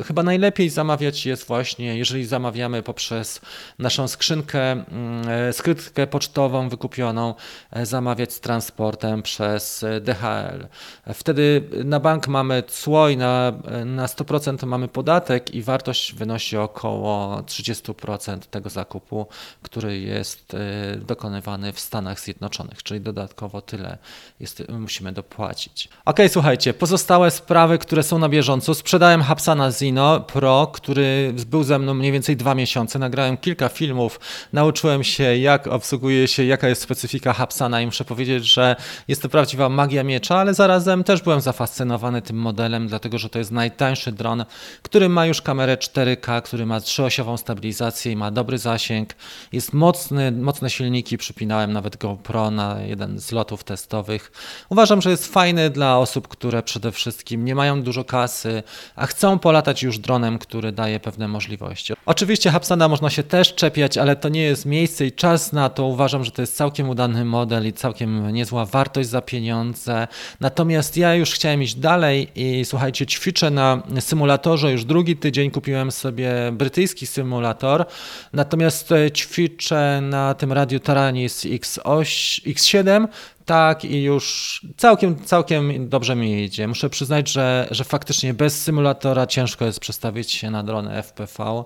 chyba 0.06 0.24
najlepiej 0.24 0.70
zamawiać 0.70 1.26
jest 1.26 1.48
właśnie, 1.48 1.98
jeżeli 1.98 2.26
zamawiamy 2.26 2.84
poprzez 2.84 3.42
naszą 3.80 4.08
skrzynkę, 4.08 4.72
mm, 4.72 5.54
skrytkę 5.54 6.08
pocztową 6.08 6.70
wykupioną, 6.70 7.36
zamawiać 7.84 8.34
z 8.34 8.40
transportem 8.40 9.22
przez 9.22 9.86
DHL. 10.02 10.68
Wtedy 11.14 11.64
na 11.86 12.00
bank 12.00 12.28
mamy 12.28 12.64
cło 12.64 13.10
i 13.10 13.18
na, 13.18 13.54
na 13.86 14.08
100% 14.08 14.66
mamy 14.66 14.88
podatek 14.88 15.56
i 15.56 15.62
wartość 15.62 16.14
wynosi 16.14 16.58
około 16.58 17.42
30% 17.42 18.40
tego 18.40 18.70
zakupu, 18.70 19.28
który 19.62 20.00
jest 20.00 20.54
e, 20.54 20.98
dokonywany 20.98 21.74
w 21.74 21.80
Stanach 21.80 22.20
Zjednoczonych, 22.20 22.84
czyli 22.84 23.02
dodatkowo 23.02 23.62
tyle 23.62 23.98
jest, 24.40 24.64
musimy 24.70 25.12
dopłacić. 25.12 25.90
Ok, 26.06 26.20
słuchajcie, 26.28 26.74
pozostałe 26.74 27.32
sprawy, 27.32 27.78
które 27.78 28.04
są 28.04 28.20
na 28.20 28.30
bieżąco. 28.30 28.76
Sprzedałem 28.76 29.22
Hapsana 29.50 29.72
Zino 29.72 30.20
Pro, 30.20 30.68
który 30.74 31.34
był 31.48 31.64
ze 31.64 31.80
mną 31.80 31.94
mniej 31.94 32.12
więcej 32.12 32.38
dwa 32.38 32.56
miesiące. 32.56 33.00
Nagrałem 33.00 33.38
kilka 33.38 33.70
filmów, 33.70 34.20
nauczyłem 34.54 35.04
się 35.04 35.38
jak 35.38 35.68
obsługuje 35.68 36.28
się, 36.28 36.44
jaka 36.46 36.68
jest 36.68 36.82
specyfika 36.82 37.34
Hapsana 37.34 37.82
i 37.82 37.86
muszę 37.86 38.06
powiedzieć, 38.06 38.46
że 38.46 38.76
jest 39.08 39.22
to 39.22 39.30
prawdziwa 39.30 39.70
magia 39.70 40.04
miecza, 40.04 40.38
ale 40.38 40.54
zarazem 40.54 41.04
też 41.04 41.22
byłem 41.22 41.42
zafascynowany 41.42 42.22
tym 42.22 42.38
modelem, 42.38 42.88
dlatego 42.88 43.18
że 43.18 43.30
to 43.30 43.40
jest 43.40 43.52
najtańszy 43.52 44.12
dron, 44.12 44.46
który 44.82 45.10
ma 45.10 45.26
już 45.26 45.42
kamerę 45.42 45.78
4K, 45.78 46.42
który 46.42 46.66
ma 46.66 46.82
trzyosiową 46.82 47.38
stabilizację 47.38 48.12
i 48.12 48.16
ma 48.16 48.32
dobry 48.32 48.58
zasięg. 48.58 49.16
Jest 49.52 49.74
mocny, 49.74 50.32
mocne 50.32 50.70
silniki, 50.70 51.18
przypinałem 51.18 51.74
nawet 51.74 51.98
GoPro 51.98 52.52
na 52.52 52.82
jeden 52.82 53.20
z 53.20 53.32
lotów 53.32 53.64
testowych. 53.64 54.32
Uważam, 54.70 55.02
że 55.02 55.10
jest 55.10 55.34
fajny 55.34 55.70
dla 55.70 55.98
osób, 55.98 56.28
które 56.28 56.64
przede 56.64 56.92
wszystkim 56.92 57.46
nie 57.46 57.56
mają 57.56 57.82
dużo 57.82 58.04
kasy, 58.04 58.64
a 58.96 59.06
chcą 59.06 59.39
polatać 59.40 59.84
już 59.84 60.00
dronem, 60.00 60.40
który 60.40 60.72
daje 60.72 61.00
pewne 61.00 61.28
możliwości. 61.28 61.94
Oczywiście 62.06 62.52
Hapsana 62.52 62.88
można 62.88 63.10
się 63.10 63.24
też 63.24 63.56
czepiać, 63.56 63.98
ale 63.98 64.16
to 64.16 64.30
nie 64.30 64.42
jest 64.42 64.66
miejsce 64.66 65.06
i 65.06 65.12
czas 65.12 65.54
na 65.54 65.70
to. 65.70 65.86
Uważam, 65.86 66.24
że 66.24 66.32
to 66.32 66.42
jest 66.42 66.56
całkiem 66.56 66.90
udany 66.90 67.26
model 67.26 67.68
i 67.68 67.74
całkiem 67.74 68.34
niezła 68.34 68.66
wartość 68.66 69.10
za 69.10 69.22
pieniądze. 69.22 70.08
Natomiast 70.40 70.98
ja 70.98 71.16
już 71.16 71.32
chciałem 71.32 71.64
iść 71.64 71.76
dalej 71.76 72.28
i 72.36 72.66
słuchajcie, 72.66 73.06
ćwiczę 73.06 73.52
na 73.52 73.84
symulatorze. 74.00 74.72
Już 74.72 74.86
drugi 74.86 75.18
tydzień 75.18 75.52
kupiłem 75.52 75.92
sobie 75.92 76.32
brytyjski 76.52 77.08
symulator, 77.08 77.86
natomiast 78.34 78.92
e, 78.92 79.12
ćwiczę 79.12 80.02
na 80.02 80.34
tym 80.34 80.54
radiu 80.54 80.80
Taranis 80.80 81.46
X8, 81.46 82.54
X7 82.54 83.08
tak 83.50 83.86
i 83.86 84.04
już 84.04 84.62
całkiem, 84.78 85.24
całkiem 85.26 85.90
dobrze 85.90 86.16
mi 86.16 86.44
idzie. 86.44 86.68
Muszę 86.68 86.90
przyznać, 86.90 87.32
że, 87.32 87.68
że 87.72 87.84
faktycznie 87.84 88.34
bez 88.34 88.62
symulatora 88.62 89.28
ciężko 89.28 89.66
jest 89.66 89.80
przestawić 89.80 90.32
się 90.32 90.52
na 90.52 90.64
drony 90.64 91.04
FPV. 91.04 91.64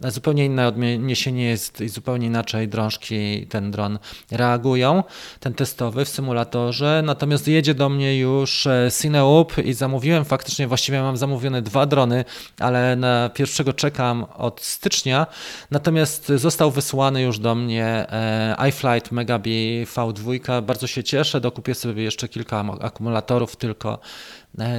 Zupełnie 0.00 0.44
inne 0.44 0.66
odniesienie 0.66 1.44
jest 1.44 1.80
i 1.80 1.88
zupełnie 1.88 2.26
inaczej 2.26 2.68
drążki 2.68 3.46
ten 3.46 3.70
dron 3.70 3.98
reagują, 4.30 5.04
ten 5.40 5.54
testowy 5.54 6.04
w 6.04 6.08
symulatorze. 6.08 7.02
Natomiast 7.04 7.48
jedzie 7.48 7.74
do 7.74 7.88
mnie 7.88 8.18
już 8.18 8.66
e, 8.66 8.90
Cineup 9.00 9.58
i 9.64 9.72
zamówiłem 9.72 10.24
faktycznie, 10.24 10.66
właściwie 10.66 11.02
mam 11.02 11.16
zamówione 11.16 11.62
dwa 11.62 11.86
drony, 11.86 12.24
ale 12.58 12.96
na 12.96 13.28
pierwszego 13.28 13.72
czekam 13.72 14.26
od 14.36 14.60
stycznia. 14.60 15.26
Natomiast 15.70 16.28
został 16.28 16.70
wysłany 16.70 17.22
już 17.22 17.38
do 17.38 17.54
mnie 17.54 17.86
e, 17.86 18.68
iFlight 18.68 19.12
Megabee 19.12 19.86
V2. 19.94 20.62
Bardzo 20.62 20.86
się 20.86 21.04
cieszę, 21.04 21.25
dokupię 21.40 21.74
sobie 21.74 22.02
jeszcze 22.02 22.28
kilka 22.28 22.64
akumulatorów 22.80 23.56
tylko 23.56 23.98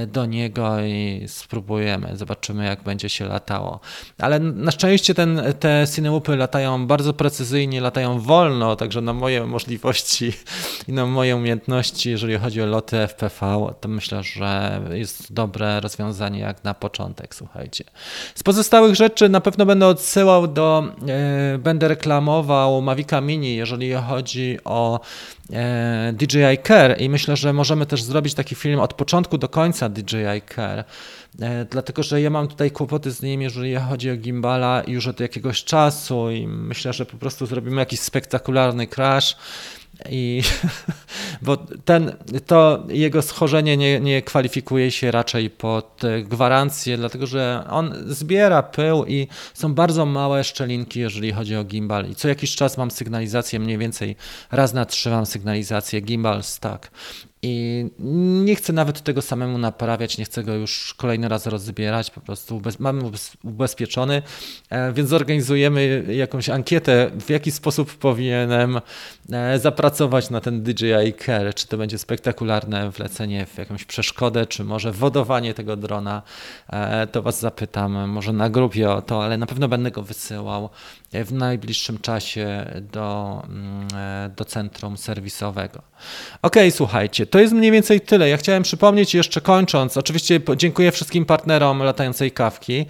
do 0.06 0.26
niego 0.26 0.80
i 0.80 1.24
spróbujemy, 1.26 2.16
zobaczymy 2.16 2.64
jak 2.64 2.82
będzie 2.82 3.08
się 3.08 3.24
latało. 3.24 3.80
Ale 4.18 4.38
na 4.38 4.70
szczęście 4.70 5.14
ten, 5.14 5.42
te 5.60 5.86
Cineupy 5.94 6.36
latają 6.36 6.86
bardzo 6.86 7.12
precyzyjnie, 7.12 7.80
latają 7.80 8.20
wolno, 8.20 8.76
także 8.76 9.00
na 9.00 9.12
moje 9.12 9.46
możliwości 9.46 10.32
i 10.88 10.92
na 10.92 11.06
moje 11.06 11.36
umiejętności, 11.36 12.10
jeżeli 12.10 12.38
chodzi 12.38 12.62
o 12.62 12.66
loty 12.66 12.96
FPV, 12.96 13.74
to 13.80 13.88
myślę, 13.88 14.22
że 14.22 14.80
jest 14.92 15.32
dobre 15.32 15.80
rozwiązanie 15.80 16.40
jak 16.40 16.64
na 16.64 16.74
początek, 16.74 17.34
słuchajcie. 17.34 17.84
Z 18.34 18.42
pozostałych 18.42 18.94
rzeczy 18.94 19.28
na 19.28 19.40
pewno 19.40 19.66
będę 19.66 19.86
odsyłał 19.86 20.48
do, 20.48 20.84
yy, 21.52 21.58
będę 21.58 21.88
reklamował 21.88 22.82
Mavica 22.82 23.20
Mini, 23.20 23.56
jeżeli 23.56 23.92
chodzi 23.92 24.58
o 24.64 25.00
E, 25.52 26.12
DJI 26.12 26.58
Care 26.66 27.00
i 27.00 27.08
myślę, 27.08 27.36
że 27.36 27.52
możemy 27.52 27.86
też 27.86 28.02
zrobić 28.02 28.34
taki 28.34 28.54
film 28.54 28.80
od 28.80 28.94
początku 28.94 29.38
do 29.38 29.48
końca 29.48 29.67
DJI 29.72 30.42
Care, 30.54 30.84
e, 31.40 31.64
dlatego 31.64 32.02
że 32.02 32.20
ja 32.20 32.30
mam 32.30 32.48
tutaj 32.48 32.70
kłopoty 32.70 33.10
z 33.10 33.22
nim, 33.22 33.42
jeżeli 33.42 33.74
chodzi 33.76 34.10
o 34.10 34.16
gimbala 34.16 34.82
już 34.86 35.06
od 35.06 35.20
jakiegoś 35.20 35.64
czasu 35.64 36.30
i 36.30 36.46
myślę, 36.46 36.92
że 36.92 37.06
po 37.06 37.16
prostu 37.16 37.46
zrobimy 37.46 37.80
jakiś 37.80 38.00
spektakularny 38.00 38.86
crash 38.86 39.36
i 40.10 40.42
bo 41.42 41.56
ten, 41.56 42.12
to 42.46 42.84
jego 42.88 43.22
schorzenie 43.22 43.76
nie, 43.76 44.00
nie 44.00 44.22
kwalifikuje 44.22 44.90
się 44.90 45.10
raczej 45.10 45.50
pod 45.50 46.02
gwarancję, 46.24 46.96
dlatego 46.96 47.26
że 47.26 47.64
on 47.70 47.94
zbiera 48.06 48.62
pył 48.62 49.04
i 49.04 49.28
są 49.54 49.74
bardzo 49.74 50.06
małe 50.06 50.44
szczelinki, 50.44 51.00
jeżeli 51.00 51.32
chodzi 51.32 51.56
o 51.56 51.64
gimbal. 51.64 52.10
I 52.10 52.14
co 52.14 52.28
jakiś 52.28 52.56
czas 52.56 52.78
mam 52.78 52.90
sygnalizację, 52.90 53.60
mniej 53.60 53.78
więcej 53.78 54.16
raz 54.50 54.72
na 54.72 54.84
trzy 54.84 55.10
mam 55.10 55.26
sygnalizację 55.26 56.00
gimbal 56.00 56.42
stack. 56.42 56.90
I 57.42 57.86
nie 58.44 58.56
chcę 58.56 58.72
nawet 58.72 59.00
tego 59.00 59.22
samemu 59.22 59.58
naprawiać, 59.58 60.18
nie 60.18 60.24
chcę 60.24 60.44
go 60.44 60.54
już 60.54 60.94
kolejny 60.94 61.28
raz 61.28 61.46
rozbierać, 61.46 62.10
po 62.10 62.20
prostu 62.20 62.62
mamy 62.78 63.02
ubezpieczony, 63.44 64.22
e, 64.70 64.92
więc 64.92 65.08
zorganizujemy 65.08 66.04
jakąś 66.08 66.48
ankietę, 66.48 67.10
w 67.20 67.30
jaki 67.30 67.50
sposób 67.50 67.94
powinienem 67.94 68.80
e, 69.32 69.58
zapracować 69.58 70.30
na 70.30 70.40
ten 70.40 70.62
DJI 70.62 71.14
Care, 71.26 71.54
czy 71.54 71.66
to 71.66 71.76
będzie 71.76 71.98
spektakularne 71.98 72.90
wlecenie 72.90 73.46
w 73.46 73.58
jakąś 73.58 73.84
przeszkodę, 73.84 74.46
czy 74.46 74.64
może 74.64 74.92
wodowanie 74.92 75.54
tego 75.54 75.76
drona, 75.76 76.22
e, 76.70 77.06
to 77.06 77.22
Was 77.22 77.40
zapytam, 77.40 78.10
może 78.10 78.32
na 78.32 78.50
grupie 78.50 78.90
o 78.90 79.02
to, 79.02 79.24
ale 79.24 79.36
na 79.36 79.46
pewno 79.46 79.68
będę 79.68 79.90
go 79.90 80.02
wysyłał 80.02 80.70
w 81.12 81.32
najbliższym 81.32 81.98
czasie 81.98 82.66
do, 82.92 83.42
mm, 83.48 83.88
do 84.36 84.44
centrum 84.44 84.96
serwisowego. 84.96 85.82
Ok, 86.42 86.56
słuchajcie, 86.70 87.26
to 87.30 87.38
jest 87.38 87.54
mniej 87.54 87.70
więcej 87.70 88.00
tyle. 88.00 88.28
Ja 88.28 88.36
chciałem 88.36 88.62
przypomnieć 88.62 89.14
jeszcze 89.14 89.40
kończąc, 89.40 89.96
oczywiście 89.96 90.40
dziękuję 90.56 90.92
wszystkim 90.92 91.24
partnerom 91.24 91.82
latającej 91.82 92.30
kawki. 92.30 92.86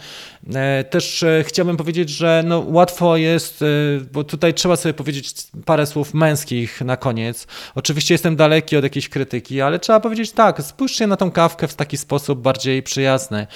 E, 0.55 0.85
też 0.85 1.23
e, 1.23 1.45
chciałbym 1.47 1.77
powiedzieć, 1.77 2.11
że 2.11 2.43
no 2.47 2.65
łatwo 2.69 3.17
jest, 3.17 3.63
e, 3.63 3.67
bo 4.13 4.25
tutaj 4.25 4.55
trzeba 4.55 4.77
sobie 4.77 4.95
powiedzieć 4.95 5.35
parę 5.65 5.87
słów 5.87 6.15
męskich 6.15 6.81
na 6.81 6.97
koniec. 6.97 7.47
Oczywiście 7.75 8.15
jestem 8.15 8.37
daleki 8.37 8.77
od 8.77 8.85
jakiejś 8.85 9.09
krytyki, 9.09 9.61
ale 9.61 9.79
trzeba 9.79 10.01
powiedzieć 10.01 10.33
tak, 10.33 10.63
spójrzcie 10.63 11.07
na 11.07 11.17
tą 11.17 11.31
kawkę 11.31 11.69
w 11.69 11.75
taki 11.75 11.97
sposób 11.97 12.41
bardziej 12.41 12.83
przyjazny. 12.83 13.47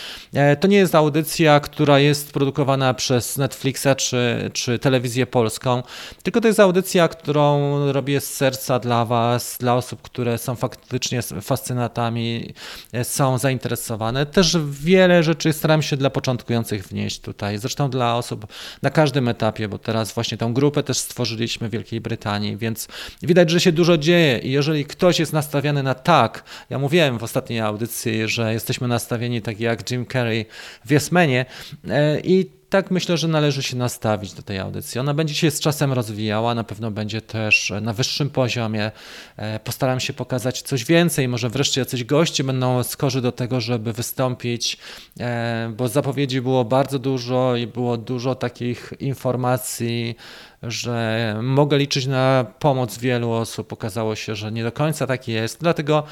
To 0.61 0.69
nie 0.69 0.77
jest 0.77 0.95
audycja, 0.95 1.61
która 1.61 1.99
jest 1.99 2.33
produkowana 2.33 2.95
przez 2.95 3.37
Netflixa 3.37 3.87
czy, 3.97 4.51
czy 4.53 4.79
telewizję 4.79 5.27
polską, 5.27 5.83
tylko 6.23 6.41
to 6.41 6.49
jest 6.49 6.61
audycja, 6.61 7.09
którą 7.09 7.93
robię 7.93 8.21
z 8.21 8.35
serca 8.35 8.79
dla 8.79 9.05
Was, 9.05 9.57
dla 9.61 9.75
osób, 9.75 10.03
które 10.03 10.39
są 10.39 10.55
faktycznie 10.57 11.23
fascynatami, 11.23 12.55
są 13.03 13.39
zainteresowane. 13.39 14.27
Też 14.27 14.59
wiele 14.71 15.23
rzeczy 15.23 15.53
staram 15.53 15.83
się 15.83 15.97
dla 15.97 16.11
początkujących 16.11 16.72
wnieść 16.79 17.21
tutaj. 17.21 17.59
Zresztą 17.59 17.91
dla 17.91 18.17
osób 18.17 18.47
na 18.83 18.91
każdym 18.91 19.29
etapie, 19.29 19.69
bo 19.69 19.79
teraz 19.79 20.13
właśnie 20.13 20.39
tą 20.39 20.55
grupę 20.55 20.83
też 20.83 20.99
stworzyliśmy 20.99 21.69
w 21.69 21.73
Wielkiej 21.73 22.01
Brytanii, 22.01 22.57
więc 22.57 22.89
widać, 23.23 23.51
że 23.51 23.61
się 23.61 23.73
dużo 23.73 23.99
dzieje 23.99 24.39
i 24.39 24.51
jeżeli 24.51 24.85
ktoś 24.85 25.19
jest 25.19 25.33
nastawiony 25.33 25.83
na 25.83 25.95
tak, 25.95 26.45
ja 26.71 26.79
mówiłem 26.79 27.19
w 27.19 27.23
ostatniej 27.23 27.61
audycji, 27.61 28.29
że 28.29 28.53
jesteśmy 28.53 28.89
nastawieni 28.89 29.43
tak 29.43 29.61
jak 29.61 29.91
Jim 29.91 30.07
Carrey 30.07 30.47
w 30.85 30.91
Jesmenie 30.91 31.45
e, 31.89 32.21
i 32.21 32.62
tak 32.73 32.91
myślę, 32.91 33.17
że 33.17 33.29
należy 33.29 33.63
się 33.63 33.77
nastawić 33.77 34.33
do 34.33 34.43
tej 34.43 34.59
audycji. 34.59 35.01
Ona 35.01 35.15
będzie 35.15 35.35
się 35.35 35.51
z 35.51 35.61
czasem 35.61 35.93
rozwijała, 35.93 36.55
na 36.55 36.65
pewno 36.65 36.91
będzie 36.91 37.21
też 37.21 37.73
na 37.81 37.93
wyższym 37.93 38.31
poziomie. 38.31 38.91
E, 39.37 39.61
postaram 39.61 40.01
się 40.01 40.13
pokazać 40.13 40.63
coś 40.63 40.85
więcej, 40.85 41.29
może 41.29 41.49
wreszcie 41.49 41.81
jacyś 41.81 42.05
goście 42.05 42.45
będą 42.45 42.83
skorzy 42.83 43.21
do 43.21 43.33
tego, 43.33 43.61
żeby 43.61 43.93
wystąpić, 43.93 44.79
e, 45.21 45.73
bo 45.77 45.89
zapowiedzi 45.89 46.41
było 46.41 46.65
bardzo 46.65 46.99
dużo 46.99 47.57
i 47.57 47.67
było 47.67 47.97
dużo 47.97 48.35
takich 48.35 48.93
informacji 49.01 50.17
że 50.63 51.37
mogę 51.43 51.79
liczyć 51.79 52.07
na 52.07 52.47
pomoc 52.59 52.99
wielu 52.99 53.31
osób. 53.31 53.73
Okazało 53.73 54.17
się, 54.17 54.35
że 54.35 54.53
nie 54.53 54.63
do 54.63 54.73
końca 54.73 55.07
tak 55.07 55.29
jest. 55.29 55.61
Dlatego 55.61 56.03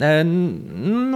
e, 0.00 0.24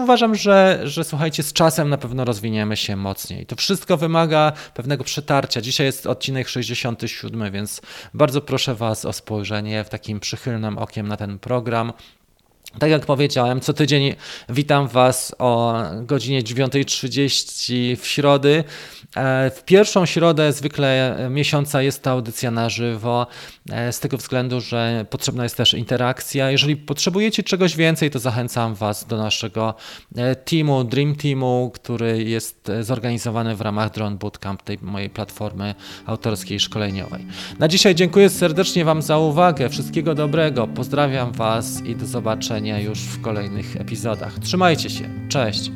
uważam, 0.03 0.35
że, 0.35 0.81
że 0.85 1.05
słuchajcie, 1.05 1.43
z 1.43 1.53
czasem 1.53 1.89
na 1.89 1.99
pewno 1.99 2.25
rozwiniemy 2.25 2.77
się 2.77 2.97
mocniej. 2.97 3.47
To 3.47 3.57
wszystko 3.57 3.97
wymaga 3.97 4.53
pewnego 4.75 5.05
przetarcia. 5.05 5.61
Dzisiaj 5.61 5.87
jest 5.87 6.07
odcinek 6.07 6.49
67, 6.49 7.53
więc 7.53 7.81
bardzo 8.15 8.41
proszę 8.41 8.75
Was 8.75 9.05
o 9.05 9.13
spojrzenie 9.13 9.85
w 9.85 9.89
takim 9.89 10.21
przychylnym 10.21 10.79
okiem 10.79 11.09
na 11.09 11.17
ten 11.17 11.39
program. 11.39 11.93
Tak 12.79 12.91
jak 12.91 13.07
powiedziałem, 13.07 13.61
co 13.61 13.73
tydzień 13.73 14.15
witam 14.49 14.89
Was 14.89 15.35
o 15.39 15.75
godzinie 16.03 16.43
9.30 16.43 17.97
w 17.97 18.07
środy. 18.07 18.65
E, 19.17 19.51
w 19.51 19.65
pierwszą 19.65 20.07
środę 20.07 20.53
zwykle 20.53 21.17
miesiąca 21.31 21.83
jest 21.83 22.03
ta 22.03 22.11
audycja 22.11 22.51
na 22.51 22.69
żywo, 22.69 23.27
e, 23.71 23.93
z 23.93 24.01
tego 24.01 24.17
względu, 24.17 24.61
że 24.61 25.07
potrzebna 25.11 25.43
jest 25.43 25.57
też 25.57 25.75
interakcja. 25.75 26.51
Jeżeli 26.51 26.77
potrzebujecie 26.77 27.43
czegoś 27.43 27.77
więcej, 27.77 28.11
to 28.11 28.19
zachęcam 28.19 28.75
Was 28.75 29.07
do 29.07 29.17
naszego 29.17 29.75
e, 30.17 30.37
teamu, 30.37 30.85
Dream 30.85 31.15
Teamu, 31.15 31.71
który 31.75 32.25
jest 32.25 32.71
zorganizowany 32.81 33.57
w 33.57 33.61
ramach 33.61 33.93
Drone 33.93 34.17
Bootcamp, 34.17 34.63
tej 34.63 34.79
mojej 34.83 35.11
platformy 35.11 35.75
autorskiej 36.07 36.61
szkoleniowej. 36.61 37.27
Na 37.59 37.69
dzisiaj 37.69 37.95
dziękuję 37.95 38.31
serdecznie 38.31 38.85
Wam 38.85 39.03
za 39.03 39.19
uwagę. 39.19 39.69
Wszystkiego 39.69 40.15
dobrego. 40.15 40.67
Pozdrawiam 40.67 41.33
Was 41.33 41.83
i 41.85 41.97
do 41.97 42.07
zobaczenia 42.07 42.58
już 42.79 42.99
w 42.99 43.21
kolejnych 43.21 43.77
epizodach. 43.77 44.39
Trzymajcie 44.39 44.91
się. 44.91 45.05
Cześć. 45.29 45.71